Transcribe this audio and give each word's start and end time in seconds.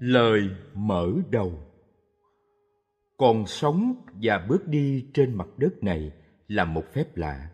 Lời 0.00 0.50
mở 0.74 1.12
đầu 1.30 1.52
Còn 3.16 3.46
sống 3.46 3.94
và 4.22 4.46
bước 4.48 4.68
đi 4.68 5.06
trên 5.14 5.34
mặt 5.34 5.48
đất 5.56 5.84
này 5.84 6.12
là 6.48 6.64
một 6.64 6.84
phép 6.92 7.16
lạ. 7.16 7.50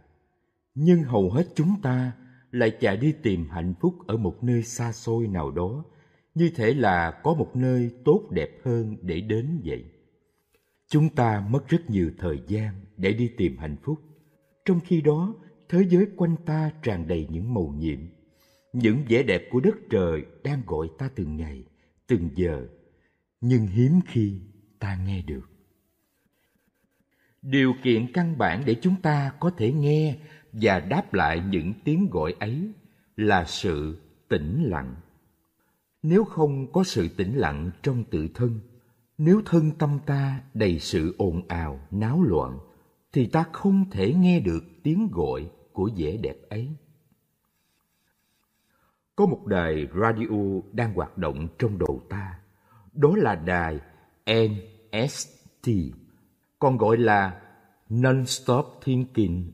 Nhưng 0.75 1.03
hầu 1.03 1.31
hết 1.31 1.47
chúng 1.55 1.81
ta 1.83 2.13
lại 2.51 2.77
chạy 2.81 2.97
đi 2.97 3.15
tìm 3.23 3.49
hạnh 3.51 3.75
phúc 3.81 3.95
ở 4.07 4.17
một 4.17 4.45
nơi 4.45 4.63
xa 4.63 4.93
xôi 4.93 5.27
nào 5.27 5.51
đó, 5.51 5.85
như 6.35 6.51
thể 6.55 6.75
là 6.75 7.21
có 7.23 7.35
một 7.35 7.57
nơi 7.57 7.91
tốt 8.05 8.29
đẹp 8.31 8.51
hơn 8.65 8.97
để 9.03 9.21
đến 9.21 9.61
vậy. 9.65 9.85
Chúng 10.89 11.09
ta 11.09 11.47
mất 11.51 11.69
rất 11.69 11.91
nhiều 11.91 12.11
thời 12.19 12.39
gian 12.47 12.75
để 12.97 13.13
đi 13.13 13.31
tìm 13.37 13.57
hạnh 13.59 13.77
phúc, 13.83 14.01
trong 14.65 14.81
khi 14.85 15.01
đó 15.01 15.35
thế 15.69 15.79
giới 15.89 16.07
quanh 16.17 16.37
ta 16.47 16.73
tràn 16.83 17.09
đầy 17.09 17.29
những 17.31 17.55
màu 17.55 17.75
nhiệm. 17.79 17.99
Những 18.73 19.05
vẻ 19.09 19.23
đẹp 19.23 19.43
của 19.51 19.61
đất 19.61 19.75
trời 19.91 20.23
đang 20.45 20.63
gọi 20.67 20.89
ta 20.99 21.11
từng 21.17 21.37
ngày 21.37 21.65
từng 22.07 22.31
giờ, 22.35 22.67
nhưng 23.41 23.67
hiếm 23.67 24.01
khi 24.07 24.41
ta 24.79 24.99
nghe 25.07 25.23
được. 25.23 25.51
Điều 27.43 27.75
kiện 27.83 28.13
căn 28.13 28.39
bản 28.39 28.63
để 28.67 28.77
chúng 28.83 28.97
ta 29.03 29.33
có 29.41 29.51
thể 29.51 29.73
nghe 29.73 30.19
và 30.53 30.81
đáp 30.81 31.15
lại 31.15 31.43
những 31.51 31.73
tiếng 31.85 32.11
gọi 32.11 32.35
ấy 32.41 32.73
là 33.17 33.45
sự 33.45 33.99
tĩnh 34.29 34.65
lặng. 34.65 34.95
Nếu 36.03 36.25
không 36.25 36.73
có 36.73 36.85
sự 36.85 37.09
tĩnh 37.09 37.37
lặng 37.37 37.71
trong 37.83 38.05
tự 38.05 38.29
thân, 38.35 38.61
nếu 39.19 39.43
thân 39.45 39.71
tâm 39.79 39.99
ta 40.07 40.43
đầy 40.55 40.79
sự 40.79 41.15
ồn 41.19 41.49
ào, 41.49 41.81
náo 41.91 42.23
loạn, 42.23 42.59
thì 43.13 43.27
ta 43.27 43.45
không 43.53 43.91
thể 43.91 44.15
nghe 44.15 44.41
được 44.41 44.65
tiếng 44.83 45.09
gọi 45.13 45.51
của 45.73 45.91
vẻ 45.97 46.17
đẹp 46.17 46.37
ấy 46.49 46.69
có 49.17 49.27
một 49.27 49.47
đài 49.47 49.87
radio 50.01 50.61
đang 50.73 50.95
hoạt 50.95 51.19
động 51.19 51.49
trong 51.59 51.79
đầu 51.79 52.03
ta. 52.09 52.39
Đó 52.93 53.15
là 53.17 53.35
đài 53.35 53.81
NST, 54.27 55.71
còn 56.59 56.77
gọi 56.77 56.97
là 56.97 57.41
Non-Stop 57.89 58.65
Thinking. 58.85 59.45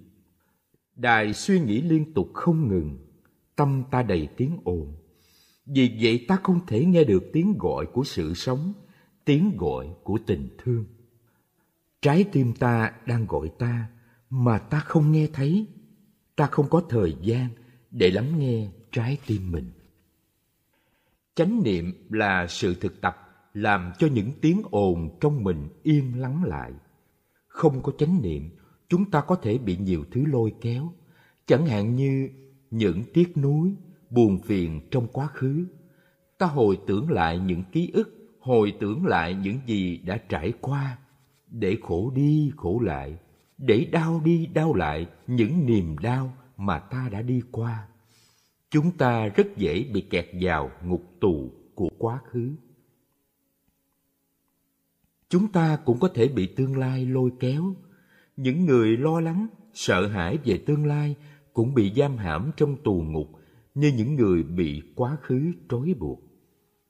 Đài 0.97 1.35
suy 1.35 1.61
nghĩ 1.61 1.83
liên 1.83 2.15
tục 2.15 2.31
không 2.35 2.69
ngừng, 2.69 2.99
tâm 3.57 3.83
ta 3.91 4.03
đầy 4.03 4.29
tiếng 4.37 4.59
ồn. 4.65 4.97
Vì 5.67 5.99
vậy 6.03 6.25
ta 6.29 6.37
không 6.43 6.61
thể 6.67 6.85
nghe 6.85 7.05
được 7.05 7.31
tiếng 7.33 7.59
gọi 7.59 7.87
của 7.87 8.05
sự 8.05 8.35
sống, 8.35 8.73
tiếng 9.25 9.57
gọi 9.57 9.87
của 10.03 10.19
tình 10.27 10.49
thương. 10.59 10.85
Trái 12.03 12.25
tim 12.33 12.53
ta 12.53 12.93
đang 13.07 13.27
gọi 13.27 13.49
ta, 13.59 13.87
mà 14.31 14.59
ta 14.59 14.79
không 14.81 15.13
nghe 15.13 15.29
thấy. 15.33 15.67
Ta 16.37 16.47
không 16.47 16.69
có 16.71 16.83
thời 16.89 17.17
gian 17.21 17.49
để 17.91 18.11
lắng 18.11 18.39
nghe 18.39 18.69
trái 18.93 19.19
tim 19.27 19.53
mình. 19.53 19.71
Chánh 21.35 21.63
niệm 21.63 21.93
là 22.11 22.47
sự 22.47 22.75
thực 22.75 23.01
tập 23.01 23.17
làm 23.55 23.93
cho 23.99 24.07
những 24.07 24.33
tiếng 24.41 24.63
ồn 24.71 25.19
trong 25.21 25.45
mình 25.45 25.69
yên 25.83 26.21
lắng 26.21 26.45
lại. 26.45 26.73
Không 27.47 27.83
có 27.83 27.93
chánh 27.99 28.23
niệm, 28.23 28.51
chúng 28.89 29.11
ta 29.11 29.21
có 29.21 29.35
thể 29.35 29.59
bị 29.59 29.77
nhiều 29.77 30.05
thứ 30.11 30.27
lôi 30.27 30.53
kéo, 30.61 30.93
chẳng 31.47 31.67
hạn 31.67 31.97
như 31.97 32.31
những 32.71 33.03
tiếc 33.15 33.37
nuối, 33.37 33.75
buồn 34.11 34.39
phiền 34.39 34.81
trong 34.91 35.07
quá 35.13 35.27
khứ. 35.27 35.67
Ta 36.39 36.47
hồi 36.47 36.79
tưởng 36.87 37.11
lại 37.11 37.39
những 37.39 37.63
ký 37.73 37.91
ức, 37.93 38.37
hồi 38.41 38.73
tưởng 38.81 39.07
lại 39.07 39.35
những 39.35 39.59
gì 39.67 39.99
đã 39.99 40.19
trải 40.29 40.53
qua, 40.61 40.99
để 41.51 41.77
khổ 41.83 42.13
đi 42.15 42.53
khổ 42.57 42.81
lại, 42.81 43.19
để 43.59 43.89
đau 43.93 44.21
đi 44.25 44.47
đau 44.47 44.75
lại 44.75 45.07
những 45.27 45.67
niềm 45.67 45.99
đau 45.99 46.33
mà 46.57 46.79
ta 46.79 47.09
đã 47.13 47.23
đi 47.23 47.43
qua 47.51 47.87
chúng 48.71 48.91
ta 48.91 49.29
rất 49.29 49.57
dễ 49.57 49.85
bị 49.93 50.01
kẹt 50.01 50.27
vào 50.41 50.71
ngục 50.85 51.03
tù 51.21 51.53
của 51.75 51.89
quá 51.99 52.21
khứ. 52.25 52.55
Chúng 55.29 55.53
ta 55.53 55.79
cũng 55.85 56.01
có 56.01 56.09
thể 56.09 56.29
bị 56.29 56.47
tương 56.47 56.79
lai 56.79 57.07
lôi 57.07 57.31
kéo. 57.41 57.75
Những 58.37 58.67
người 58.67 58.97
lo 58.97 59.21
lắng, 59.21 59.47
sợ 59.75 60.07
hãi 60.07 60.39
về 60.45 60.59
tương 60.67 60.87
lai 60.87 61.17
cũng 61.53 61.75
bị 61.75 61.93
giam 61.97 62.17
hãm 62.17 62.51
trong 62.57 62.77
tù 62.85 63.05
ngục 63.07 63.29
như 63.75 63.93
những 63.97 64.15
người 64.15 64.43
bị 64.43 64.83
quá 64.95 65.17
khứ 65.23 65.53
trói 65.69 65.95
buộc. 65.99 66.21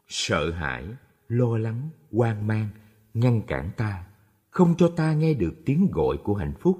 Sợ 0.08 0.50
hãi, 0.50 0.84
lo 1.28 1.58
lắng, 1.58 1.88
hoang 2.12 2.46
mang 2.46 2.68
ngăn 3.14 3.42
cản 3.42 3.70
ta, 3.76 4.06
không 4.50 4.74
cho 4.78 4.92
ta 4.96 5.14
nghe 5.14 5.34
được 5.34 5.54
tiếng 5.64 5.88
gọi 5.92 6.16
của 6.24 6.34
hạnh 6.34 6.54
phúc. 6.60 6.78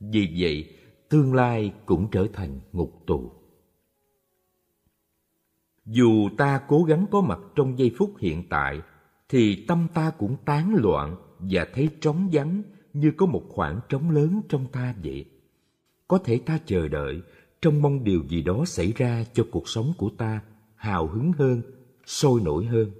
Vì 0.00 0.34
vậy, 0.38 0.74
tương 1.08 1.34
lai 1.34 1.72
cũng 1.86 2.08
trở 2.10 2.26
thành 2.32 2.60
ngục 2.72 3.02
tù 3.06 3.37
dù 5.90 6.28
ta 6.36 6.60
cố 6.68 6.82
gắng 6.82 7.06
có 7.10 7.20
mặt 7.20 7.38
trong 7.56 7.78
giây 7.78 7.92
phút 7.96 8.14
hiện 8.18 8.42
tại, 8.48 8.80
thì 9.28 9.64
tâm 9.68 9.86
ta 9.94 10.10
cũng 10.10 10.36
tán 10.44 10.74
loạn 10.74 11.16
và 11.38 11.66
thấy 11.74 11.88
trống 12.00 12.28
vắng 12.32 12.62
như 12.92 13.12
có 13.16 13.26
một 13.26 13.42
khoảng 13.48 13.80
trống 13.88 14.10
lớn 14.10 14.40
trong 14.48 14.66
ta 14.72 14.94
vậy. 15.04 15.24
Có 16.08 16.18
thể 16.18 16.40
ta 16.46 16.58
chờ 16.66 16.88
đợi, 16.88 17.22
trông 17.62 17.82
mong 17.82 18.04
điều 18.04 18.22
gì 18.28 18.42
đó 18.42 18.64
xảy 18.66 18.92
ra 18.96 19.24
cho 19.32 19.44
cuộc 19.50 19.68
sống 19.68 19.92
của 19.98 20.10
ta 20.18 20.40
hào 20.74 21.06
hứng 21.06 21.32
hơn, 21.32 21.62
sôi 22.06 22.40
nổi 22.40 22.64
hơn. 22.64 22.90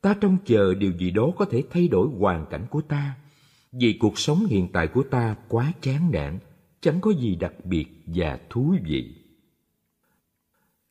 Ta 0.00 0.14
trông 0.20 0.36
chờ 0.44 0.74
điều 0.74 0.92
gì 0.92 1.10
đó 1.10 1.30
có 1.36 1.44
thể 1.44 1.62
thay 1.70 1.88
đổi 1.88 2.08
hoàn 2.18 2.46
cảnh 2.50 2.66
của 2.70 2.80
ta, 2.80 3.14
vì 3.72 3.96
cuộc 4.00 4.18
sống 4.18 4.46
hiện 4.46 4.68
tại 4.72 4.88
của 4.88 5.02
ta 5.02 5.36
quá 5.48 5.72
chán 5.80 6.10
nản, 6.10 6.38
chẳng 6.80 7.00
có 7.00 7.10
gì 7.10 7.36
đặc 7.36 7.52
biệt 7.64 7.86
và 8.06 8.38
thú 8.50 8.74
vị. 8.84 9.23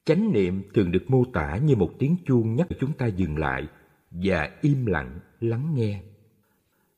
Chánh 0.06 0.32
niệm 0.32 0.64
thường 0.74 0.92
được 0.92 1.04
mô 1.08 1.26
tả 1.34 1.58
như 1.58 1.76
một 1.76 1.92
tiếng 2.00 2.16
chuông 2.26 2.56
nhắc 2.56 2.68
chúng 2.80 2.94
ta 2.94 3.08
dừng 3.08 3.38
lại 3.38 3.68
và 4.12 4.50
im 4.62 4.86
lặng 4.86 5.20
lắng 5.40 5.76
nghe. 5.76 6.02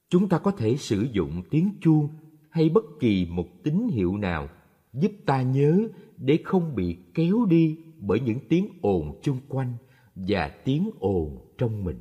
Chúng 0.09 0.29
ta 0.29 0.38
có 0.38 0.51
thể 0.51 0.77
sử 0.77 1.07
dụng 1.11 1.43
tiếng 1.49 1.69
chuông 1.81 2.09
hay 2.49 2.69
bất 2.69 2.83
kỳ 2.99 3.27
một 3.29 3.47
tín 3.63 3.88
hiệu 3.91 4.17
nào 4.17 4.49
giúp 4.93 5.11
ta 5.25 5.41
nhớ 5.41 5.88
để 6.17 6.39
không 6.43 6.75
bị 6.75 6.97
kéo 7.13 7.45
đi 7.49 7.77
bởi 7.99 8.19
những 8.19 8.39
tiếng 8.49 8.69
ồn 8.81 9.19
chung 9.23 9.39
quanh 9.47 9.73
và 10.16 10.47
tiếng 10.47 10.89
ồn 10.99 11.37
trong 11.57 11.83
mình. 11.83 11.99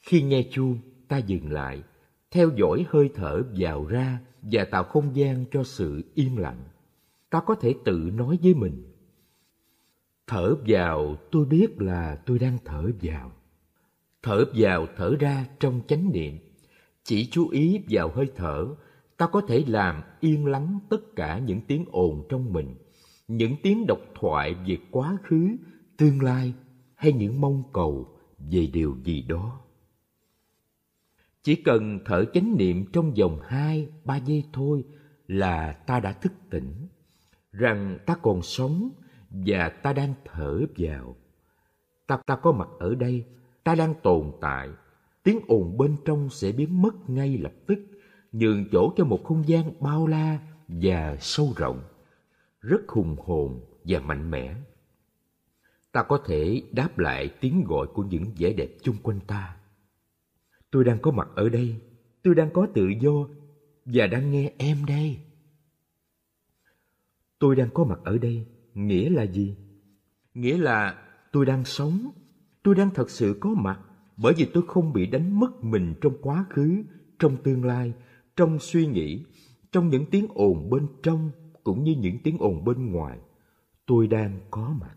Khi 0.00 0.22
nghe 0.22 0.42
chuông, 0.50 0.78
ta 1.08 1.18
dừng 1.18 1.52
lại, 1.52 1.82
theo 2.30 2.50
dõi 2.56 2.86
hơi 2.88 3.10
thở 3.14 3.42
vào 3.56 3.86
ra 3.86 4.18
và 4.42 4.64
tạo 4.64 4.84
không 4.84 5.16
gian 5.16 5.44
cho 5.50 5.64
sự 5.64 6.02
im 6.14 6.36
lặng. 6.36 6.62
Ta 7.30 7.40
có 7.40 7.54
thể 7.54 7.74
tự 7.84 8.10
nói 8.14 8.38
với 8.42 8.54
mình 8.54 8.89
Thở 10.30 10.56
vào 10.66 11.16
tôi 11.30 11.46
biết 11.46 11.82
là 11.82 12.16
tôi 12.26 12.38
đang 12.38 12.58
thở 12.64 12.90
vào. 13.02 13.32
Thở 14.22 14.44
vào 14.54 14.86
thở 14.96 15.16
ra 15.20 15.46
trong 15.60 15.80
chánh 15.88 16.12
niệm. 16.12 16.38
Chỉ 17.04 17.28
chú 17.30 17.48
ý 17.48 17.80
vào 17.88 18.10
hơi 18.14 18.30
thở, 18.36 18.66
ta 19.16 19.26
có 19.26 19.40
thể 19.40 19.64
làm 19.66 20.02
yên 20.20 20.46
lắng 20.46 20.78
tất 20.90 21.16
cả 21.16 21.38
những 21.38 21.60
tiếng 21.60 21.84
ồn 21.90 22.26
trong 22.28 22.52
mình, 22.52 22.74
những 23.28 23.56
tiếng 23.62 23.86
độc 23.86 23.98
thoại 24.20 24.54
về 24.66 24.78
quá 24.90 25.18
khứ, 25.22 25.56
tương 25.96 26.22
lai 26.22 26.54
hay 26.94 27.12
những 27.12 27.40
mong 27.40 27.62
cầu 27.72 28.18
về 28.38 28.66
điều 28.66 28.96
gì 29.04 29.22
đó. 29.22 29.60
Chỉ 31.42 31.54
cần 31.54 31.98
thở 32.04 32.24
chánh 32.34 32.56
niệm 32.56 32.84
trong 32.92 33.14
vòng 33.14 33.40
hai 33.44 33.88
ba 34.04 34.16
giây 34.16 34.44
thôi 34.52 34.84
là 35.26 35.72
ta 35.72 36.00
đã 36.00 36.12
thức 36.12 36.32
tỉnh, 36.50 36.88
rằng 37.52 37.98
ta 38.06 38.14
còn 38.22 38.42
sống 38.42 38.90
và 39.30 39.68
ta 39.68 39.92
đang 39.92 40.14
thở 40.24 40.60
vào. 40.78 41.16
Ta 42.06 42.16
ta 42.26 42.36
có 42.36 42.52
mặt 42.52 42.68
ở 42.78 42.94
đây, 42.94 43.24
ta 43.64 43.74
đang 43.74 43.94
tồn 44.02 44.32
tại. 44.40 44.68
Tiếng 45.22 45.40
ồn 45.48 45.76
bên 45.78 45.96
trong 46.04 46.30
sẽ 46.30 46.52
biến 46.52 46.82
mất 46.82 47.10
ngay 47.10 47.38
lập 47.38 47.52
tức, 47.66 47.78
nhường 48.32 48.64
chỗ 48.72 48.92
cho 48.96 49.04
một 49.04 49.20
không 49.24 49.48
gian 49.48 49.72
bao 49.80 50.06
la 50.06 50.38
và 50.68 51.16
sâu 51.20 51.52
rộng, 51.56 51.82
rất 52.60 52.88
hùng 52.88 53.16
hồn 53.24 53.60
và 53.84 54.00
mạnh 54.00 54.30
mẽ. 54.30 54.54
Ta 55.92 56.02
có 56.02 56.22
thể 56.26 56.62
đáp 56.72 56.98
lại 56.98 57.34
tiếng 57.40 57.64
gọi 57.64 57.86
của 57.86 58.02
những 58.02 58.24
vẻ 58.38 58.52
đẹp 58.52 58.68
chung 58.82 58.96
quanh 59.02 59.20
ta. 59.26 59.56
Tôi 60.70 60.84
đang 60.84 60.98
có 60.98 61.10
mặt 61.10 61.28
ở 61.34 61.48
đây, 61.48 61.76
tôi 62.22 62.34
đang 62.34 62.50
có 62.50 62.66
tự 62.74 62.88
do 63.00 63.28
và 63.84 64.06
đang 64.06 64.30
nghe 64.30 64.52
em 64.58 64.84
đây. 64.86 65.18
Tôi 67.38 67.56
đang 67.56 67.70
có 67.74 67.84
mặt 67.84 67.98
ở 68.04 68.18
đây, 68.18 68.46
nghĩa 68.74 69.10
là 69.10 69.22
gì? 69.22 69.56
Nghĩa 70.34 70.58
là 70.58 70.98
tôi 71.32 71.46
đang 71.46 71.64
sống, 71.64 72.10
tôi 72.62 72.74
đang 72.74 72.90
thật 72.94 73.10
sự 73.10 73.36
có 73.40 73.50
mặt, 73.50 73.80
bởi 74.16 74.34
vì 74.36 74.50
tôi 74.54 74.62
không 74.66 74.92
bị 74.92 75.06
đánh 75.06 75.40
mất 75.40 75.64
mình 75.64 75.94
trong 76.00 76.12
quá 76.22 76.44
khứ, 76.50 76.82
trong 77.18 77.36
tương 77.42 77.64
lai, 77.64 77.92
trong 78.36 78.58
suy 78.58 78.86
nghĩ, 78.86 79.24
trong 79.72 79.88
những 79.88 80.06
tiếng 80.10 80.26
ồn 80.34 80.70
bên 80.70 80.86
trong 81.02 81.30
cũng 81.64 81.84
như 81.84 81.94
những 81.98 82.18
tiếng 82.24 82.38
ồn 82.38 82.64
bên 82.64 82.92
ngoài. 82.92 83.18
Tôi 83.86 84.06
đang 84.06 84.40
có 84.50 84.74
mặt. 84.80 84.96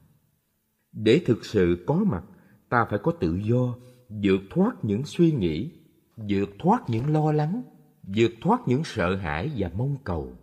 Để 0.91 1.21
thực 1.25 1.45
sự 1.45 1.83
có 1.87 1.95
mặt, 1.95 2.23
ta 2.69 2.85
phải 2.89 2.99
có 3.03 3.11
tự 3.11 3.35
do, 3.35 3.75
vượt 4.09 4.41
thoát 4.49 4.85
những 4.85 5.03
suy 5.05 5.31
nghĩ, 5.31 5.71
vượt 6.15 6.49
thoát 6.59 6.89
những 6.89 7.13
lo 7.13 7.31
lắng, 7.31 7.63
vượt 8.03 8.31
thoát 8.41 8.67
những 8.67 8.83
sợ 8.83 9.15
hãi 9.15 9.51
và 9.57 9.71
mong 9.77 9.97
cầu. 10.03 10.33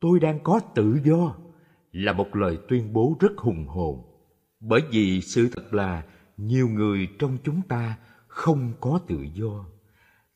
Tôi 0.00 0.20
đang 0.20 0.40
có 0.42 0.60
tự 0.74 0.98
do 1.04 1.36
là 1.96 2.12
một 2.12 2.36
lời 2.36 2.58
tuyên 2.68 2.92
bố 2.92 3.16
rất 3.20 3.36
hùng 3.36 3.66
hồn 3.66 4.04
bởi 4.60 4.80
vì 4.90 5.20
sự 5.20 5.48
thật 5.52 5.74
là 5.74 6.06
nhiều 6.36 6.68
người 6.68 7.08
trong 7.18 7.38
chúng 7.44 7.62
ta 7.68 7.98
không 8.26 8.72
có 8.80 9.00
tự 9.08 9.26
do. 9.34 9.66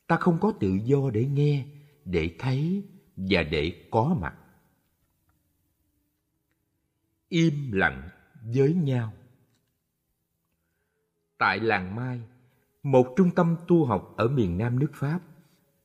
Ta 0.07 0.17
không 0.17 0.39
có 0.39 0.53
tự 0.59 0.79
do 0.83 0.97
để 1.13 1.25
nghe, 1.25 1.65
để 2.05 2.35
thấy 2.39 2.83
và 3.15 3.43
để 3.43 3.87
có 3.91 4.17
mặt. 4.21 4.35
Im 7.29 7.71
lặng 7.71 8.09
với 8.55 8.73
nhau 8.73 9.13
Tại 11.37 11.59
làng 11.59 11.95
Mai, 11.95 12.21
một 12.83 13.13
trung 13.17 13.31
tâm 13.35 13.55
tu 13.67 13.85
học 13.85 14.13
ở 14.17 14.27
miền 14.27 14.57
Nam 14.57 14.79
nước 14.79 14.91
Pháp, 14.93 15.19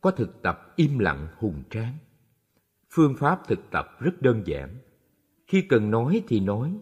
có 0.01 0.11
thực 0.11 0.43
tập 0.43 0.73
im 0.77 0.99
lặng 0.99 1.29
hùng 1.39 1.63
tráng. 1.71 1.99
Phương 2.91 3.17
pháp 3.19 3.49
thực 3.49 3.71
tập 3.71 3.87
rất 4.01 4.23
đơn 4.23 4.43
giản. 4.47 4.79
Khi 5.47 5.63
cần 5.63 5.91
nói 5.91 6.23
thì 6.27 6.41
nói, 6.41 6.81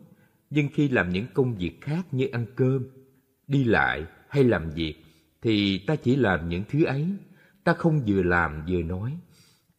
nhưng 0.50 0.68
khi 0.68 0.88
làm 0.88 1.10
những 1.10 1.26
công 1.34 1.54
việc 1.54 1.80
khác 1.80 2.06
như 2.10 2.26
ăn 2.26 2.46
cơm, 2.54 2.84
đi 3.46 3.64
lại 3.64 4.06
hay 4.28 4.44
làm 4.44 4.70
việc, 4.70 4.94
thì 5.42 5.78
ta 5.78 5.96
chỉ 5.96 6.16
làm 6.16 6.48
những 6.48 6.64
thứ 6.68 6.84
ấy. 6.84 7.18
Ta 7.64 7.74
không 7.74 8.04
vừa 8.06 8.22
làm 8.22 8.64
vừa 8.68 8.82
nói. 8.82 9.18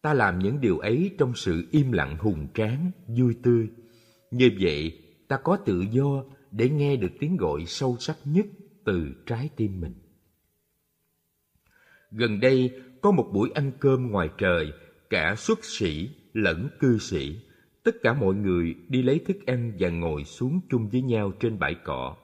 Ta 0.02 0.14
làm 0.14 0.40
những 0.40 0.62
điều 0.62 0.78
ấy 0.78 1.12
trong 1.18 1.36
sự 1.36 1.68
im 1.72 1.92
lặng 1.92 2.18
hùng 2.18 2.48
tráng, 2.54 2.92
vui 3.08 3.36
tươi. 3.44 3.70
Như 4.32 4.50
vậy, 4.62 5.00
ta 5.28 5.38
có 5.38 5.58
tự 5.66 5.82
do 5.92 6.24
để 6.52 6.70
nghe 6.70 6.96
được 6.96 7.12
tiếng 7.20 7.38
gọi 7.38 7.66
sâu 7.68 7.98
sắc 8.00 8.18
nhất 8.26 8.46
từ 8.84 9.14
trái 9.26 9.50
tim 9.56 9.82
mình. 9.82 9.94
Gần 12.12 12.40
đây 12.40 12.72
có 13.02 13.12
một 13.12 13.30
buổi 13.34 13.50
ăn 13.50 13.72
cơm 13.80 14.12
ngoài 14.12 14.30
trời, 14.38 14.74
cả 15.10 15.36
xuất 15.38 15.66
sĩ 15.66 16.10
lẫn 16.34 16.70
cư 16.80 16.98
sĩ. 16.98 17.45
Tất 17.86 17.96
cả 18.04 18.14
mọi 18.14 18.36
người 18.36 18.76
đi 18.90 19.02
lấy 19.02 19.20
thức 19.20 19.46
ăn 19.46 19.74
và 19.80 19.90
ngồi 19.90 20.24
xuống 20.24 20.60
chung 20.70 20.90
với 20.90 21.02
nhau 21.02 21.32
trên 21.40 21.60
bãi 21.60 21.76
cỏ. 21.84 22.16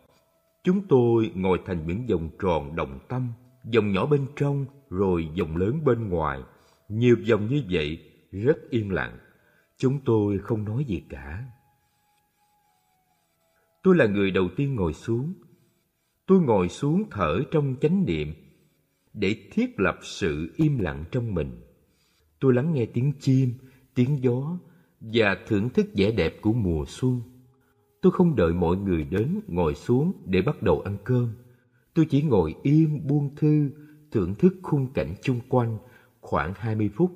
Chúng 0.64 0.88
tôi 0.88 1.32
ngồi 1.36 1.60
thành 1.66 1.88
những 1.88 2.06
vòng 2.08 2.30
tròn 2.40 2.76
đồng 2.76 3.00
tâm, 3.08 3.28
vòng 3.76 3.92
nhỏ 3.92 4.06
bên 4.06 4.26
trong 4.36 4.66
rồi 4.90 5.30
vòng 5.40 5.58
lớn 5.58 5.84
bên 5.86 6.10
ngoài. 6.10 6.40
Nhiều 6.90 7.16
vòng 7.30 7.48
như 7.48 7.64
vậy, 7.70 8.00
rất 8.32 8.58
yên 8.70 8.92
lặng. 8.92 9.18
Chúng 9.78 10.00
tôi 10.06 10.38
không 10.38 10.66
nói 10.66 10.84
gì 10.84 11.04
cả. 11.10 11.46
Tôi 13.84 13.96
là 13.96 14.06
người 14.06 14.32
đầu 14.32 14.50
tiên 14.56 14.76
ngồi 14.76 14.94
xuống. 14.94 15.34
Tôi 16.26 16.40
ngồi 16.42 16.70
xuống 16.70 17.04
thở 17.12 17.42
trong 17.52 17.76
chánh 17.82 18.06
niệm 18.06 18.34
để 19.14 19.36
thiết 19.52 19.80
lập 19.80 20.00
sự 20.02 20.54
im 20.56 20.80
lặng 20.80 21.06
trong 21.12 21.34
mình. 21.34 21.62
Tôi 22.40 22.54
lắng 22.54 22.74
nghe 22.74 22.86
tiếng 22.86 23.14
chim, 23.20 23.54
tiếng 23.96 24.24
gió 24.24 24.58
và 25.02 25.38
thưởng 25.48 25.70
thức 25.70 25.88
vẻ 25.94 26.12
đẹp 26.12 26.42
của 26.42 26.54
mùa 26.54 26.86
xuân. 26.88 27.22
Tôi 28.02 28.12
không 28.12 28.36
đợi 28.36 28.54
mọi 28.54 28.78
người 28.78 29.04
đến 29.04 29.40
ngồi 29.48 29.76
xuống 29.76 30.14
để 30.26 30.42
bắt 30.42 30.62
đầu 30.62 30.82
ăn 30.82 30.98
cơm. 31.04 31.34
Tôi 31.94 32.06
chỉ 32.06 32.22
ngồi 32.22 32.56
im 32.64 33.08
buông 33.08 33.36
thư, 33.36 33.72
thưởng 34.12 34.36
thức 34.36 34.56
khung 34.64 34.94
cảnh 34.94 35.14
chung 35.22 35.40
quanh 35.50 35.78
khoảng 36.22 36.54
20 36.56 36.90
phút 36.96 37.12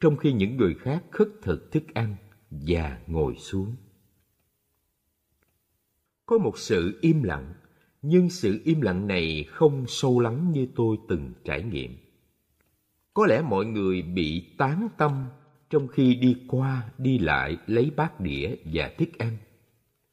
trong 0.00 0.16
khi 0.16 0.32
những 0.32 0.56
người 0.56 0.74
khác 0.74 1.04
khất 1.10 1.28
thực 1.42 1.72
thức 1.72 1.94
ăn 1.94 2.16
và 2.50 2.98
ngồi 3.06 3.36
xuống. 3.36 3.76
Có 6.26 6.38
một 6.38 6.58
sự 6.58 6.98
im 7.00 7.22
lặng 7.22 7.52
nhưng 8.02 8.30
sự 8.30 8.60
im 8.64 8.80
lặng 8.80 9.06
này 9.06 9.44
không 9.48 9.84
sâu 9.86 10.20
lắng 10.20 10.52
như 10.52 10.66
tôi 10.74 10.96
từng 11.08 11.32
trải 11.44 11.62
nghiệm 11.62 11.96
có 13.14 13.26
lẽ 13.26 13.42
mọi 13.42 13.64
người 13.64 14.02
bị 14.02 14.54
tán 14.58 14.88
tâm 14.98 15.24
trong 15.70 15.88
khi 15.88 16.14
đi 16.14 16.36
qua 16.48 16.90
đi 16.98 17.18
lại 17.18 17.56
lấy 17.66 17.90
bát 17.96 18.20
đĩa 18.20 18.56
và 18.64 18.90
thức 18.98 19.18
ăn 19.18 19.36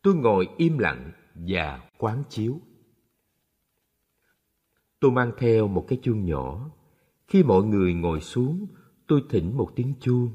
tôi 0.07 0.15
ngồi 0.15 0.47
im 0.57 0.77
lặng 0.77 1.11
và 1.35 1.81
quán 1.97 2.23
chiếu. 2.29 2.59
Tôi 4.99 5.11
mang 5.11 5.31
theo 5.37 5.67
một 5.67 5.85
cái 5.87 5.99
chuông 6.01 6.25
nhỏ. 6.25 6.71
Khi 7.27 7.43
mọi 7.43 7.63
người 7.63 7.93
ngồi 7.93 8.21
xuống 8.21 8.67
tôi 9.07 9.21
thỉnh 9.29 9.57
một 9.57 9.71
tiếng 9.75 9.93
chuông. 9.99 10.29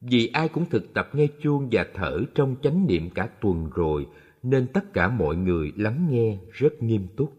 Vì 0.00 0.26
ai 0.26 0.48
cũng 0.48 0.64
thực 0.70 0.94
tập 0.94 1.10
nghe 1.12 1.26
chuông 1.42 1.68
và 1.72 1.86
thở 1.94 2.20
trong 2.34 2.56
chánh 2.62 2.86
niệm 2.86 3.10
cả 3.10 3.28
tuần 3.40 3.70
rồi 3.74 4.06
nên 4.42 4.66
tất 4.66 4.92
cả 4.92 5.08
mọi 5.08 5.36
người 5.36 5.72
lắng 5.76 6.06
nghe 6.10 6.38
rất 6.50 6.82
nghiêm 6.82 7.06
túc. 7.16 7.32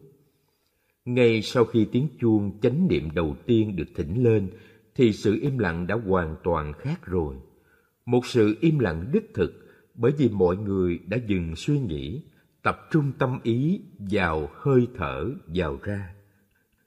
Ngay 1.06 1.42
sau 1.42 1.66
khi 1.66 1.88
tiếng 1.92 2.08
chuông 2.20 2.60
chánh 2.62 2.88
niệm 2.88 3.10
đầu 3.14 3.36
tiên 3.46 3.76
được 3.76 3.88
thỉnh 3.96 4.24
lên, 4.24 4.50
thì 4.96 5.14
sự 5.14 5.40
im 5.42 5.58
lặng 5.58 5.88
đã 5.88 5.96
hoàn 5.96 6.36
toàn 6.44 6.74
khác 6.74 7.06
rồi. 7.06 7.36
Một 8.06 8.26
sự 8.26 8.58
im 8.60 8.80
lặng 8.80 9.10
đích 9.14 9.34
thực 9.34 9.54
bởi 9.96 10.12
vì 10.18 10.30
mọi 10.30 10.58
người 10.58 11.00
đã 11.08 11.18
dừng 11.28 11.56
suy 11.56 11.80
nghĩ, 11.80 12.22
tập 12.62 12.88
trung 12.92 13.12
tâm 13.20 13.40
ý 13.44 13.82
vào 14.00 14.50
hơi 14.54 14.88
thở 14.98 15.32
vào 15.48 15.80
ra. 15.84 16.14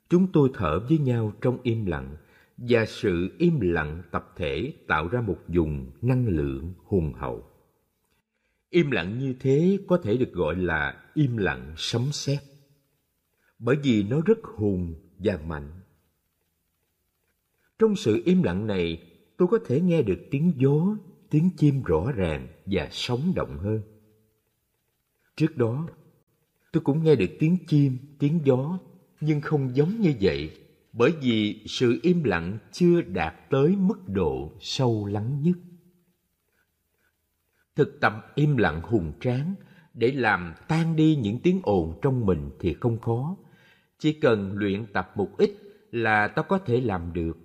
Chúng 0.08 0.32
tôi 0.32 0.50
thở 0.54 0.80
với 0.88 0.98
nhau 0.98 1.32
trong 1.40 1.58
im 1.62 1.86
lặng 1.86 2.16
và 2.56 2.84
sự 2.86 3.30
im 3.38 3.60
lặng 3.60 4.02
tập 4.10 4.32
thể 4.36 4.72
tạo 4.86 5.08
ra 5.08 5.20
một 5.20 5.38
vùng 5.48 5.90
năng 6.02 6.26
lượng 6.26 6.74
hùng 6.84 7.12
hậu. 7.12 7.44
Im 8.70 8.90
lặng 8.90 9.18
như 9.18 9.34
thế 9.40 9.78
có 9.88 9.98
thể 10.02 10.16
được 10.16 10.32
gọi 10.32 10.56
là 10.56 11.02
im 11.14 11.36
lặng 11.36 11.74
sấm 11.76 12.02
sét. 12.12 12.38
Bởi 13.58 13.76
vì 13.82 14.02
nó 14.02 14.20
rất 14.26 14.38
hùng 14.44 14.94
và 15.18 15.38
mạnh. 15.46 15.70
Trong 17.78 17.96
sự 17.96 18.22
im 18.24 18.42
lặng 18.42 18.66
này, 18.66 18.98
tôi 19.36 19.48
có 19.48 19.58
thể 19.64 19.80
nghe 19.80 20.02
được 20.02 20.18
tiếng 20.30 20.52
gió, 20.56 20.96
tiếng 21.30 21.50
chim 21.56 21.82
rõ 21.82 22.12
ràng 22.12 22.48
và 22.64 22.88
sống 22.90 23.32
động 23.36 23.58
hơn. 23.58 23.82
Trước 25.36 25.56
đó, 25.56 25.86
tôi 26.72 26.80
cũng 26.80 27.04
nghe 27.04 27.14
được 27.14 27.30
tiếng 27.38 27.56
chim, 27.66 27.98
tiếng 28.18 28.40
gió, 28.44 28.78
nhưng 29.20 29.40
không 29.40 29.76
giống 29.76 30.00
như 30.00 30.14
vậy, 30.20 30.50
bởi 30.92 31.12
vì 31.20 31.62
sự 31.66 31.98
im 32.02 32.24
lặng 32.24 32.58
chưa 32.72 33.02
đạt 33.02 33.34
tới 33.50 33.76
mức 33.76 34.08
độ 34.08 34.52
sâu 34.60 35.06
lắng 35.06 35.42
nhất. 35.42 35.56
Thực 37.76 38.00
tập 38.00 38.32
im 38.34 38.56
lặng 38.56 38.80
hùng 38.82 39.12
tráng 39.20 39.54
để 39.94 40.12
làm 40.12 40.54
tan 40.68 40.96
đi 40.96 41.16
những 41.16 41.38
tiếng 41.42 41.60
ồn 41.62 41.94
trong 42.02 42.26
mình 42.26 42.50
thì 42.58 42.74
không 42.74 42.98
khó. 43.00 43.36
Chỉ 43.98 44.12
cần 44.12 44.52
luyện 44.56 44.86
tập 44.92 45.12
một 45.14 45.36
ít 45.38 45.50
là 45.90 46.28
ta 46.28 46.42
có 46.42 46.58
thể 46.58 46.80
làm 46.80 47.12
được. 47.12 47.43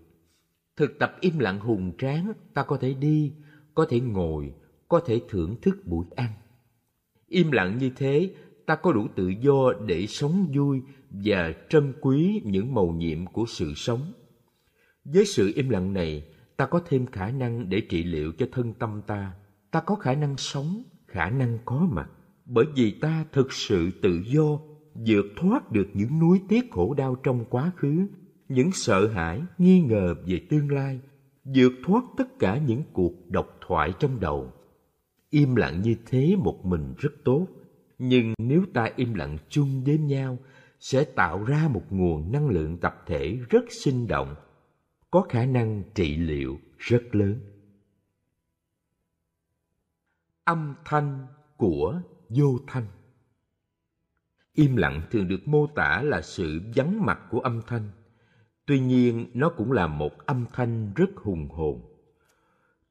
Thực 0.79 0.99
tập 0.99 1.15
im 1.19 1.39
lặng 1.39 1.59
hùng 1.59 1.91
tráng, 1.97 2.33
ta 2.53 2.63
có 2.63 2.77
thể 2.77 2.93
đi, 2.93 3.33
có 3.75 3.85
thể 3.89 3.99
ngồi, 3.99 4.53
có 4.87 4.99
thể 4.99 5.21
thưởng 5.29 5.55
thức 5.61 5.77
buổi 5.85 6.05
ăn. 6.15 6.29
Im 7.27 7.51
lặng 7.51 7.77
như 7.77 7.91
thế, 7.95 8.33
ta 8.65 8.75
có 8.75 8.91
đủ 8.91 9.07
tự 9.15 9.27
do 9.27 9.73
để 9.85 10.07
sống 10.07 10.51
vui 10.55 10.81
và 11.09 11.53
trân 11.69 11.93
quý 12.01 12.41
những 12.45 12.73
màu 12.73 12.87
nhiệm 12.87 13.25
của 13.25 13.45
sự 13.47 13.73
sống. 13.75 14.13
Với 15.03 15.25
sự 15.25 15.51
im 15.55 15.69
lặng 15.69 15.93
này, 15.93 16.23
ta 16.59 16.65
có 16.65 16.81
thêm 16.87 17.05
khả 17.05 17.31
năng 17.31 17.69
để 17.69 17.81
trị 17.89 18.03
liệu 18.03 18.31
cho 18.37 18.45
thân 18.51 18.73
tâm 18.73 19.01
ta 19.07 19.33
ta 19.71 19.79
có 19.79 19.95
khả 19.95 20.13
năng 20.13 20.37
sống 20.37 20.83
khả 21.07 21.29
năng 21.29 21.57
có 21.65 21.87
mặt 21.91 22.09
bởi 22.45 22.65
vì 22.75 22.91
ta 22.91 23.25
thực 23.31 23.53
sự 23.53 23.89
tự 24.01 24.21
do 24.25 24.59
vượt 24.93 25.25
thoát 25.37 25.71
được 25.71 25.87
những 25.93 26.19
núi 26.19 26.41
tiếc 26.49 26.71
khổ 26.71 26.93
đau 26.93 27.15
trong 27.15 27.45
quá 27.49 27.71
khứ 27.75 28.07
những 28.49 28.71
sợ 28.71 29.07
hãi, 29.07 29.41
nghi 29.57 29.79
ngờ 29.81 30.15
về 30.25 30.41
tương 30.49 30.71
lai, 30.71 30.99
vượt 31.43 31.71
thoát 31.83 32.03
tất 32.17 32.39
cả 32.39 32.57
những 32.57 32.83
cuộc 32.93 33.13
độc 33.27 33.57
thoại 33.67 33.93
trong 33.99 34.19
đầu. 34.19 34.53
Im 35.29 35.55
lặng 35.55 35.81
như 35.81 35.95
thế 36.05 36.35
một 36.35 36.65
mình 36.65 36.93
rất 36.97 37.11
tốt, 37.23 37.47
nhưng 37.99 38.33
nếu 38.37 38.65
ta 38.73 38.89
im 38.95 39.13
lặng 39.13 39.37
chung 39.49 39.83
với 39.83 39.97
nhau, 39.97 40.37
sẽ 40.79 41.03
tạo 41.03 41.43
ra 41.43 41.67
một 41.67 41.83
nguồn 41.89 42.31
năng 42.31 42.49
lượng 42.49 42.77
tập 42.77 43.03
thể 43.05 43.39
rất 43.49 43.63
sinh 43.69 44.07
động, 44.07 44.35
có 45.11 45.25
khả 45.29 45.45
năng 45.45 45.83
trị 45.95 46.15
liệu 46.15 46.59
rất 46.77 47.01
lớn. 47.11 47.39
Âm 50.43 50.75
thanh 50.85 51.27
của 51.57 52.01
vô 52.29 52.59
thanh. 52.67 52.85
Im 54.53 54.75
lặng 54.75 55.01
thường 55.11 55.27
được 55.27 55.47
mô 55.47 55.67
tả 55.67 56.01
là 56.01 56.21
sự 56.21 56.61
vắng 56.75 57.05
mặt 57.05 57.19
của 57.29 57.39
âm 57.39 57.61
thanh 57.67 57.89
tuy 58.69 58.79
nhiên 58.79 59.25
nó 59.33 59.49
cũng 59.49 59.71
là 59.71 59.87
một 59.87 60.25
âm 60.25 60.45
thanh 60.53 60.91
rất 60.95 61.09
hùng 61.15 61.49
hồn 61.49 61.81